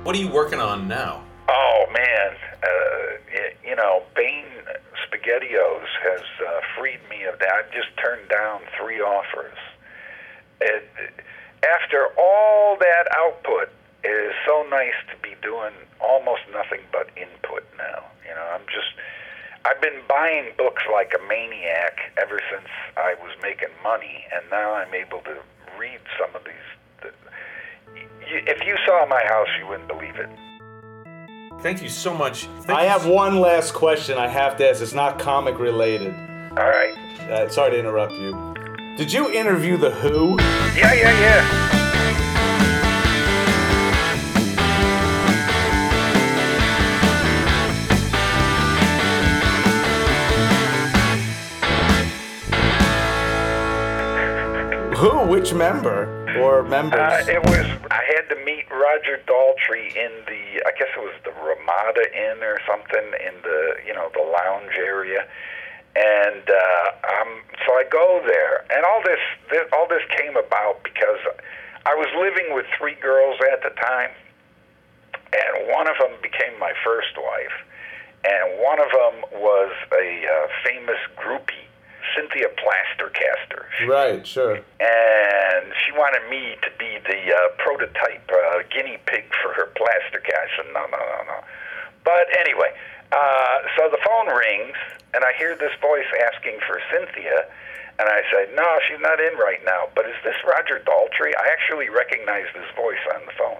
What 0.04 0.16
are 0.16 0.18
you 0.20 0.28
working 0.28 0.60
on 0.60 0.88
now? 0.88 1.22
Oh, 1.48 1.86
man. 1.92 2.36
Uh, 2.62 3.16
y- 3.32 3.54
you 3.66 3.76
know, 3.76 4.02
Bane 4.16 4.44
SpaghettiOs 5.06 5.86
has 6.04 6.20
uh, 6.46 6.60
freed 6.78 7.00
me 7.10 7.24
of 7.24 7.38
that. 7.40 7.50
I've 7.52 7.72
just 7.72 7.88
turned 8.02 8.28
down 8.28 8.60
three 8.80 9.00
offers. 9.00 9.56
It, 10.60 10.88
after 11.64 12.08
all 12.18 12.76
that 12.78 13.08
output, 13.16 13.68
it 14.04 14.08
is 14.08 14.34
so 14.46 14.64
nice 14.70 14.94
to 15.10 15.16
be 15.22 15.34
doing 15.42 15.72
almost 16.00 16.42
nothing 16.52 16.80
but 16.92 17.08
input 17.16 17.64
now. 17.76 18.04
You 18.26 18.34
know, 18.34 18.46
I'm 18.54 18.62
just. 18.66 18.88
I've 19.64 19.80
been 19.82 20.00
buying 20.08 20.52
books 20.56 20.82
like 20.90 21.12
a 21.18 21.28
maniac 21.28 21.98
ever 22.16 22.40
since 22.50 22.68
I 22.96 23.14
was 23.20 23.32
making 23.42 23.68
money, 23.82 24.24
and 24.32 24.48
now 24.50 24.72
I'm 24.74 24.94
able 24.94 25.18
to 25.22 25.36
read 25.78 26.00
some 26.18 26.34
of 26.34 26.42
these. 26.44 27.12
If 28.30 28.64
you 28.66 28.76
saw 28.86 29.04
my 29.06 29.22
house, 29.24 29.48
you 29.58 29.66
wouldn't 29.66 29.88
believe 29.88 30.16
it. 30.16 30.28
Thank 31.62 31.82
you 31.82 31.88
so 31.88 32.14
much. 32.14 32.44
Thank 32.60 32.70
I 32.78 32.84
have 32.84 33.02
so- 33.02 33.12
one 33.12 33.40
last 33.40 33.74
question 33.74 34.16
I 34.16 34.28
have 34.28 34.56
to 34.58 34.68
ask. 34.70 34.80
It's 34.80 34.92
not 34.94 35.18
comic 35.18 35.58
related. 35.58 36.14
All 36.56 36.68
right. 36.68 36.94
Uh, 37.28 37.48
sorry 37.48 37.72
to 37.72 37.78
interrupt 37.78 38.12
you. 38.12 38.47
Did 38.98 39.12
you 39.12 39.30
interview 39.30 39.76
The 39.76 39.92
Who? 39.92 40.36
Yeah, 40.74 40.92
yeah, 40.92 41.20
yeah. 41.20 41.68
Who? 54.96 55.30
Which 55.30 55.54
member? 55.54 56.26
Or 56.40 56.64
members? 56.64 56.98
Uh, 56.98 57.24
it 57.28 57.44
was. 57.44 57.66
I 57.92 58.02
had 58.16 58.28
to 58.30 58.44
meet 58.44 58.68
Roger 58.68 59.22
Daltrey 59.28 59.94
in 59.94 60.10
the. 60.26 60.60
I 60.66 60.72
guess 60.76 60.88
it 60.96 61.00
was 61.00 61.14
the 61.24 61.30
Ramada 61.30 62.02
Inn 62.16 62.42
or 62.42 62.58
something 62.66 63.12
in 63.24 63.42
the 63.44 63.74
you 63.86 63.94
know 63.94 64.10
the 64.12 64.22
lounge 64.22 64.74
area, 64.76 65.24
and 65.98 66.46
uh, 66.46 67.10
um, 67.10 67.42
so 67.66 67.74
I 67.74 67.84
go 67.90 68.22
there, 68.26 68.64
and 68.70 68.84
all 68.86 69.02
this, 69.02 69.18
this 69.50 69.66
all 69.72 69.88
this 69.88 70.02
came 70.16 70.36
about 70.36 70.82
because 70.84 71.18
I 71.86 71.94
was 71.94 72.06
living 72.14 72.54
with 72.54 72.66
three 72.78 72.94
girls 73.02 73.40
at 73.50 73.62
the 73.62 73.74
time, 73.80 74.10
and 75.34 75.68
one 75.74 75.88
of 75.90 75.98
them 75.98 76.14
became 76.22 76.54
my 76.60 76.72
first 76.84 77.18
wife, 77.18 77.56
and 78.22 78.62
one 78.62 78.78
of 78.78 78.90
them 78.94 79.42
was 79.42 79.72
a 79.90 80.06
uh, 80.22 80.46
famous 80.62 81.02
groupie, 81.18 81.66
Cynthia 82.14 82.46
Plastercaster. 82.54 83.66
Right, 83.88 84.26
sure. 84.26 84.62
and 84.78 85.66
she 85.82 85.92
wanted 85.98 86.30
me 86.30 86.54
to 86.62 86.70
be 86.78 86.98
the 87.10 87.34
uh, 87.34 87.38
prototype 87.58 88.22
uh, 88.30 88.62
guinea 88.70 88.98
pig 89.06 89.24
for 89.42 89.52
her 89.54 89.66
plastic. 89.74 90.30
I 90.30 90.46
said, 90.56 90.70
no, 90.72 90.86
no, 90.86 90.98
no, 90.98 91.18
no. 91.26 91.38
But 92.04 92.30
anyway, 92.38 92.70
uh, 93.12 93.56
so 93.76 93.88
the 93.90 93.98
phone 94.04 94.28
rings, 94.28 94.76
and 95.14 95.24
I 95.24 95.32
hear 95.38 95.56
this 95.56 95.72
voice 95.80 96.08
asking 96.32 96.60
for 96.66 96.80
Cynthia, 96.92 97.48
and 97.98 98.06
I 98.06 98.22
said, 98.30 98.54
no, 98.54 98.66
she's 98.86 99.00
not 99.00 99.18
in 99.18 99.34
right 99.34 99.58
now. 99.64 99.90
But 99.94 100.06
is 100.06 100.14
this 100.22 100.36
Roger 100.46 100.78
Daltrey? 100.86 101.34
I 101.34 101.50
actually 101.50 101.88
recognized 101.90 102.54
his 102.54 102.68
voice 102.76 103.02
on 103.14 103.26
the 103.26 103.32
phone. 103.34 103.58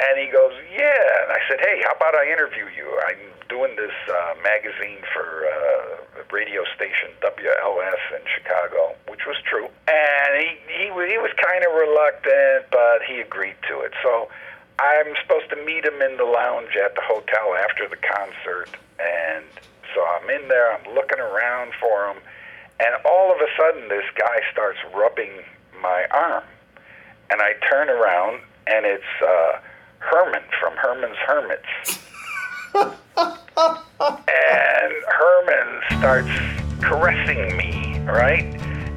And 0.00 0.18
he 0.18 0.32
goes, 0.32 0.56
yeah. 0.72 1.22
And 1.22 1.30
I 1.30 1.40
said, 1.48 1.60
hey, 1.60 1.84
how 1.84 1.92
about 1.92 2.16
I 2.16 2.32
interview 2.32 2.64
you? 2.74 2.88
I'm 3.06 3.20
doing 3.52 3.76
this 3.76 3.92
uh, 4.08 4.34
magazine 4.42 5.04
for 5.12 5.44
uh, 5.44 6.24
radio 6.32 6.64
station 6.74 7.12
WLS 7.20 8.02
in 8.16 8.24
Chicago, 8.24 8.96
which 9.06 9.26
was 9.28 9.36
true. 9.44 9.68
And 9.86 10.30
he 10.40 10.56
he, 10.72 10.84
he 10.88 11.18
was 11.20 11.30
kind 11.36 11.60
of 11.60 11.70
reluctant, 11.76 12.72
but 12.72 13.04
he 13.06 13.20
agreed 13.20 13.60
to 13.68 13.80
it. 13.84 13.92
So 14.02 14.32
I'm 14.78 15.14
supposed 15.22 15.50
to 15.50 15.56
meet 15.64 15.84
him 15.84 16.00
in 16.02 16.16
the 16.16 16.24
lounge 16.24 16.76
at 16.82 16.94
the 16.94 17.02
hotel 17.02 17.54
after 17.68 17.88
the 17.88 17.96
concert, 17.96 18.68
and 18.98 19.44
so 19.94 20.04
I'm 20.04 20.28
in 20.30 20.48
there. 20.48 20.72
I'm 20.72 20.94
looking 20.94 21.20
around 21.20 21.72
for 21.80 22.08
him, 22.08 22.16
and 22.80 22.94
all 23.04 23.32
of 23.32 23.38
a 23.38 23.46
sudden, 23.56 23.88
this 23.88 24.04
guy 24.18 24.40
starts 24.50 24.78
rubbing 24.94 25.30
my 25.80 26.06
arm, 26.10 26.44
and 27.30 27.40
I 27.40 27.52
turn 27.70 27.88
around, 27.88 28.40
and 28.66 28.86
it's 28.86 29.04
uh, 29.22 29.60
Herman 29.98 30.42
from 30.60 30.76
Herman's 30.76 31.18
Hermits. 31.18 32.00
and 32.74 32.94
Herman 35.06 35.82
starts 35.98 36.30
caressing 36.82 37.56
me, 37.56 38.00
right? 38.00 38.44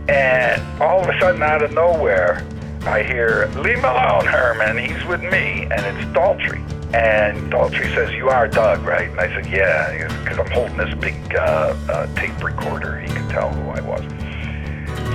And 0.09 0.81
all 0.81 1.01
of 1.01 1.09
a 1.09 1.19
sudden, 1.19 1.43
out 1.43 1.63
of 1.63 1.73
nowhere, 1.73 2.43
I 2.87 3.03
hear, 3.03 3.47
Leave 3.55 3.77
him 3.79 3.85
alone, 3.85 4.25
Herman. 4.25 4.77
He's 4.77 5.03
with 5.05 5.21
me. 5.21 5.63
And 5.71 5.73
it's 5.85 6.05
Daltrey. 6.15 6.61
And 6.93 7.51
Daltrey 7.51 7.93
says, 7.93 8.11
You 8.13 8.29
are 8.29 8.47
Doug, 8.47 8.83
right? 8.83 9.09
And 9.09 9.19
I 9.19 9.27
said, 9.27 9.47
Yeah, 9.47 10.07
because 10.23 10.39
I'm 10.39 10.51
holding 10.51 10.77
this 10.77 10.93
big 10.95 11.15
uh, 11.35 11.75
uh, 11.89 12.07
tape 12.15 12.41
recorder. 12.43 12.99
He 12.99 13.07
could 13.07 13.29
tell 13.29 13.51
who 13.51 13.69
I 13.69 13.81
was. 13.81 14.01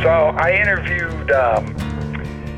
So 0.02 0.08
I 0.08 0.52
interviewed 0.52 1.30
um, 1.30 1.66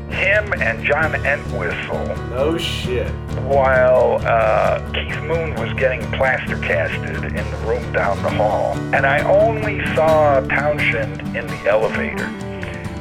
him 0.09 0.53
and 0.61 0.83
John 0.85 1.15
Entwistle 1.25 2.05
No 2.29 2.57
shit. 2.57 3.09
while 3.43 4.19
uh, 4.25 4.79
Keith 4.93 5.21
Moon 5.23 5.53
was 5.55 5.73
getting 5.73 6.01
plaster 6.11 6.57
casted 6.59 7.23
in 7.23 7.33
the 7.51 7.57
room 7.65 7.91
down 7.93 8.21
the 8.23 8.29
hall. 8.29 8.73
And 8.93 9.05
I 9.05 9.19
only 9.29 9.83
saw 9.95 10.39
Townshend 10.41 11.21
in 11.35 11.47
the 11.47 11.69
elevator. 11.69 12.27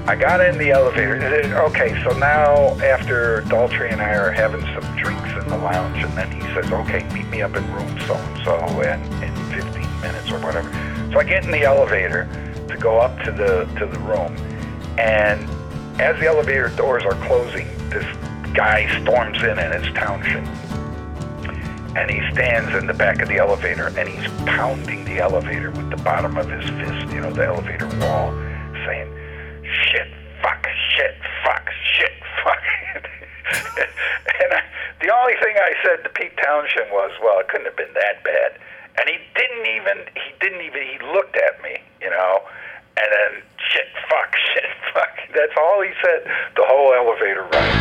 I 0.05 0.17
got 0.17 0.41
in 0.41 0.59
the 0.59 0.73
elevator. 0.73 1.17
Uh, 1.17 1.63
uh, 1.63 1.69
okay, 1.69 2.03
so 2.03 2.11
now 2.19 2.79
after 2.81 3.43
Daltrey 3.43 3.93
and 3.93 4.03
I 4.03 4.15
are 4.15 4.33
having 4.33 4.63
some 4.75 4.97
drinks 4.97 5.31
in 5.41 5.49
the 5.49 5.57
lounge, 5.57 6.03
and 6.03 6.13
then 6.19 6.31
he 6.31 6.41
says, 6.55 6.71
okay, 6.73 7.09
meet 7.15 7.29
me 7.29 7.41
up 7.41 7.55
in 7.55 7.73
room 7.73 8.01
so 8.01 8.15
and 8.15 8.45
so 8.45 8.81
in 8.81 9.35
15 9.53 10.01
minutes 10.01 10.31
or 10.33 10.41
whatever. 10.41 10.69
So 11.13 11.21
I 11.21 11.25
get 11.25 11.45
in 11.45 11.53
the 11.53 11.63
elevator 11.63 12.29
to 12.69 12.77
go 12.79 12.99
up 12.99 13.17
to 13.25 13.31
the 13.31 13.65
to 13.79 13.87
the 13.87 13.99
room, 14.01 14.37
and 14.99 15.49
as 16.01 16.19
the 16.19 16.27
elevator 16.27 16.71
doors 16.71 17.05
are 17.05 17.15
closing, 17.27 17.69
this 17.89 18.05
guy 18.55 18.89
storms 19.03 19.39
in 19.39 19.57
and 19.59 19.73
it's 19.73 19.95
Townshend. 19.95 20.49
And 21.97 22.11
he 22.11 22.21
stands 22.33 22.75
in 22.75 22.87
the 22.87 22.95
back 22.95 23.21
of 23.21 23.29
the 23.29 23.37
elevator 23.37 23.89
and 23.99 24.09
he's 24.09 24.27
pounding 24.47 25.05
the 25.05 25.19
elevator 25.19 25.71
with 25.71 25.91
the 25.91 25.97
bottom 25.99 26.39
of 26.39 26.49
his 26.49 26.65
fist, 26.71 27.13
you 27.13 27.21
know, 27.21 27.31
the 27.31 27.47
elevator 27.47 27.87
wall, 27.99 28.33
saying, 28.87 29.13
shit, 31.97 32.13
fuck. 32.45 32.63
and 33.53 34.53
I, 34.53 34.63
the 35.01 35.13
only 35.13 35.35
thing 35.43 35.55
I 35.57 35.73
said 35.85 36.03
to 36.05 36.11
Pete 36.11 36.37
Townshend 36.43 36.91
was, 36.93 37.11
well, 37.23 37.41
it 37.41 37.49
couldn't 37.49 37.67
have 37.67 37.77
been 37.77 37.93
that 37.95 38.23
bad. 38.25 38.59
And 39.01 39.09
he 39.09 39.17
didn't 39.35 39.67
even, 39.67 39.99
he 40.15 40.31
didn't 40.41 40.61
even, 40.63 40.83
he 40.83 40.99
looked 41.13 41.37
at 41.37 41.63
me, 41.63 41.79
you 42.01 42.11
know, 42.11 42.41
and 42.97 43.07
then 43.11 43.43
shit, 43.73 43.87
fuck, 44.09 44.35
shit, 44.55 44.65
fuck. 44.95 45.09
That's 45.35 45.53
all 45.59 45.83
he 45.83 45.91
said 46.03 46.25
the 46.57 46.65
whole 46.67 46.93
elevator 46.95 47.43
ride. 47.53 47.79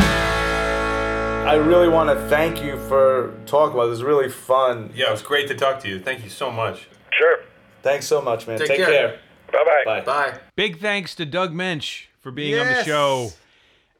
I 1.47 1.55
really 1.55 1.89
want 1.89 2.09
to 2.09 2.27
thank 2.29 2.63
you 2.63 2.77
for 2.87 3.33
talking 3.45 3.73
about 3.73 3.87
this. 3.87 3.99
It 3.99 4.03
was 4.05 4.15
really 4.15 4.29
fun. 4.29 4.91
Yeah, 4.95 5.09
it 5.09 5.11
was 5.11 5.21
great 5.23 5.47
to 5.49 5.55
talk 5.55 5.79
to 5.81 5.89
you. 5.89 5.99
Thank 5.99 6.23
you 6.23 6.29
so 6.29 6.49
much. 6.51 6.87
Sure. 7.11 7.39
Thanks 7.81 8.05
so 8.05 8.21
much, 8.21 8.47
man. 8.47 8.59
Take 8.59 8.67
Take, 8.67 8.77
care. 8.77 8.87
care. 8.87 9.19
Bye-bye. 9.51 9.83
Bye. 9.85 10.01
Bye. 10.05 10.39
Big 10.55 10.79
thanks 10.79 11.13
to 11.15 11.25
Doug 11.25 11.51
Moench 11.51 12.05
for 12.21 12.31
being 12.31 12.57
on 12.59 12.67
the 12.67 12.71
Yes. 12.73 12.85
show 12.85 13.29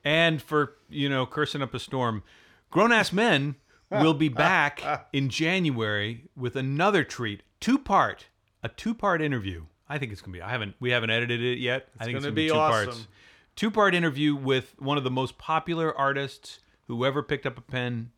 and 0.03 0.41
for, 0.41 0.75
you 0.89 1.09
know, 1.09 1.25
cursing 1.25 1.61
up 1.61 1.73
a 1.73 1.79
storm. 1.79 2.23
Grown 2.69 2.91
Ass 2.91 3.11
Men 3.11 3.55
will 3.89 4.13
be 4.13 4.29
back 4.29 5.07
in 5.13 5.29
January 5.29 6.25
with 6.35 6.55
another 6.55 7.03
treat, 7.03 7.43
two 7.59 7.77
part, 7.77 8.27
a 8.63 8.69
two 8.69 8.93
part 8.93 9.21
interview. 9.21 9.65
I 9.89 9.97
think 9.97 10.11
it's 10.11 10.21
gonna 10.21 10.33
be. 10.33 10.41
I 10.41 10.49
haven't. 10.49 10.75
We 10.79 10.91
haven't 10.91 11.09
edited 11.09 11.41
it 11.41 11.59
yet. 11.59 11.89
I 11.99 12.05
think 12.05 12.15
it's 12.15 12.23
gonna 12.25 12.31
gonna 12.31 12.35
be, 12.35 12.45
be 12.45 12.49
two 12.49 12.55
awesome. 12.55 12.85
parts. 12.85 13.07
Two 13.55 13.69
part 13.69 13.93
interview 13.93 14.35
with 14.35 14.75
one 14.79 14.97
of 14.97 15.03
the 15.03 15.11
most 15.11 15.37
popular 15.37 15.95
artists 15.97 16.59
who 16.87 17.05
ever 17.05 17.21
picked 17.21 17.45
up 17.45 17.57
a 17.57 17.61
pen, 17.61 18.11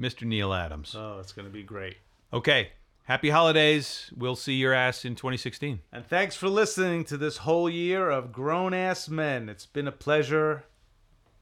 Mr. 0.00 0.22
Neal 0.22 0.54
Adams. 0.54 0.94
Oh, 0.96 1.18
it's 1.20 1.32
going 1.32 1.46
to 1.46 1.52
be 1.52 1.62
great. 1.62 1.98
Okay. 2.32 2.70
Happy 3.04 3.30
holidays. 3.30 4.12
We'll 4.16 4.36
see 4.36 4.54
your 4.54 4.72
ass 4.72 5.04
in 5.04 5.16
2016. 5.16 5.80
And 5.92 6.06
thanks 6.06 6.36
for 6.36 6.48
listening 6.48 7.04
to 7.06 7.16
this 7.16 7.38
whole 7.38 7.68
year 7.68 8.08
of 8.08 8.32
Grown 8.32 8.72
Ass 8.72 9.08
Men. 9.08 9.48
It's 9.48 9.66
been 9.66 9.88
a 9.88 9.92
pleasure 9.92 10.64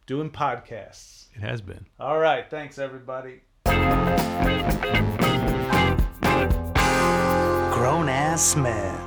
doing 0.09 0.31
podcasts. 0.31 1.27
It 1.37 1.43
has 1.43 1.61
been. 1.61 1.87
All 2.01 2.19
right. 2.19 2.49
Thanks, 2.51 2.79
everybody. 2.79 3.43
Grown 7.75 8.09
Ass 8.09 8.57
Men. 8.57 8.98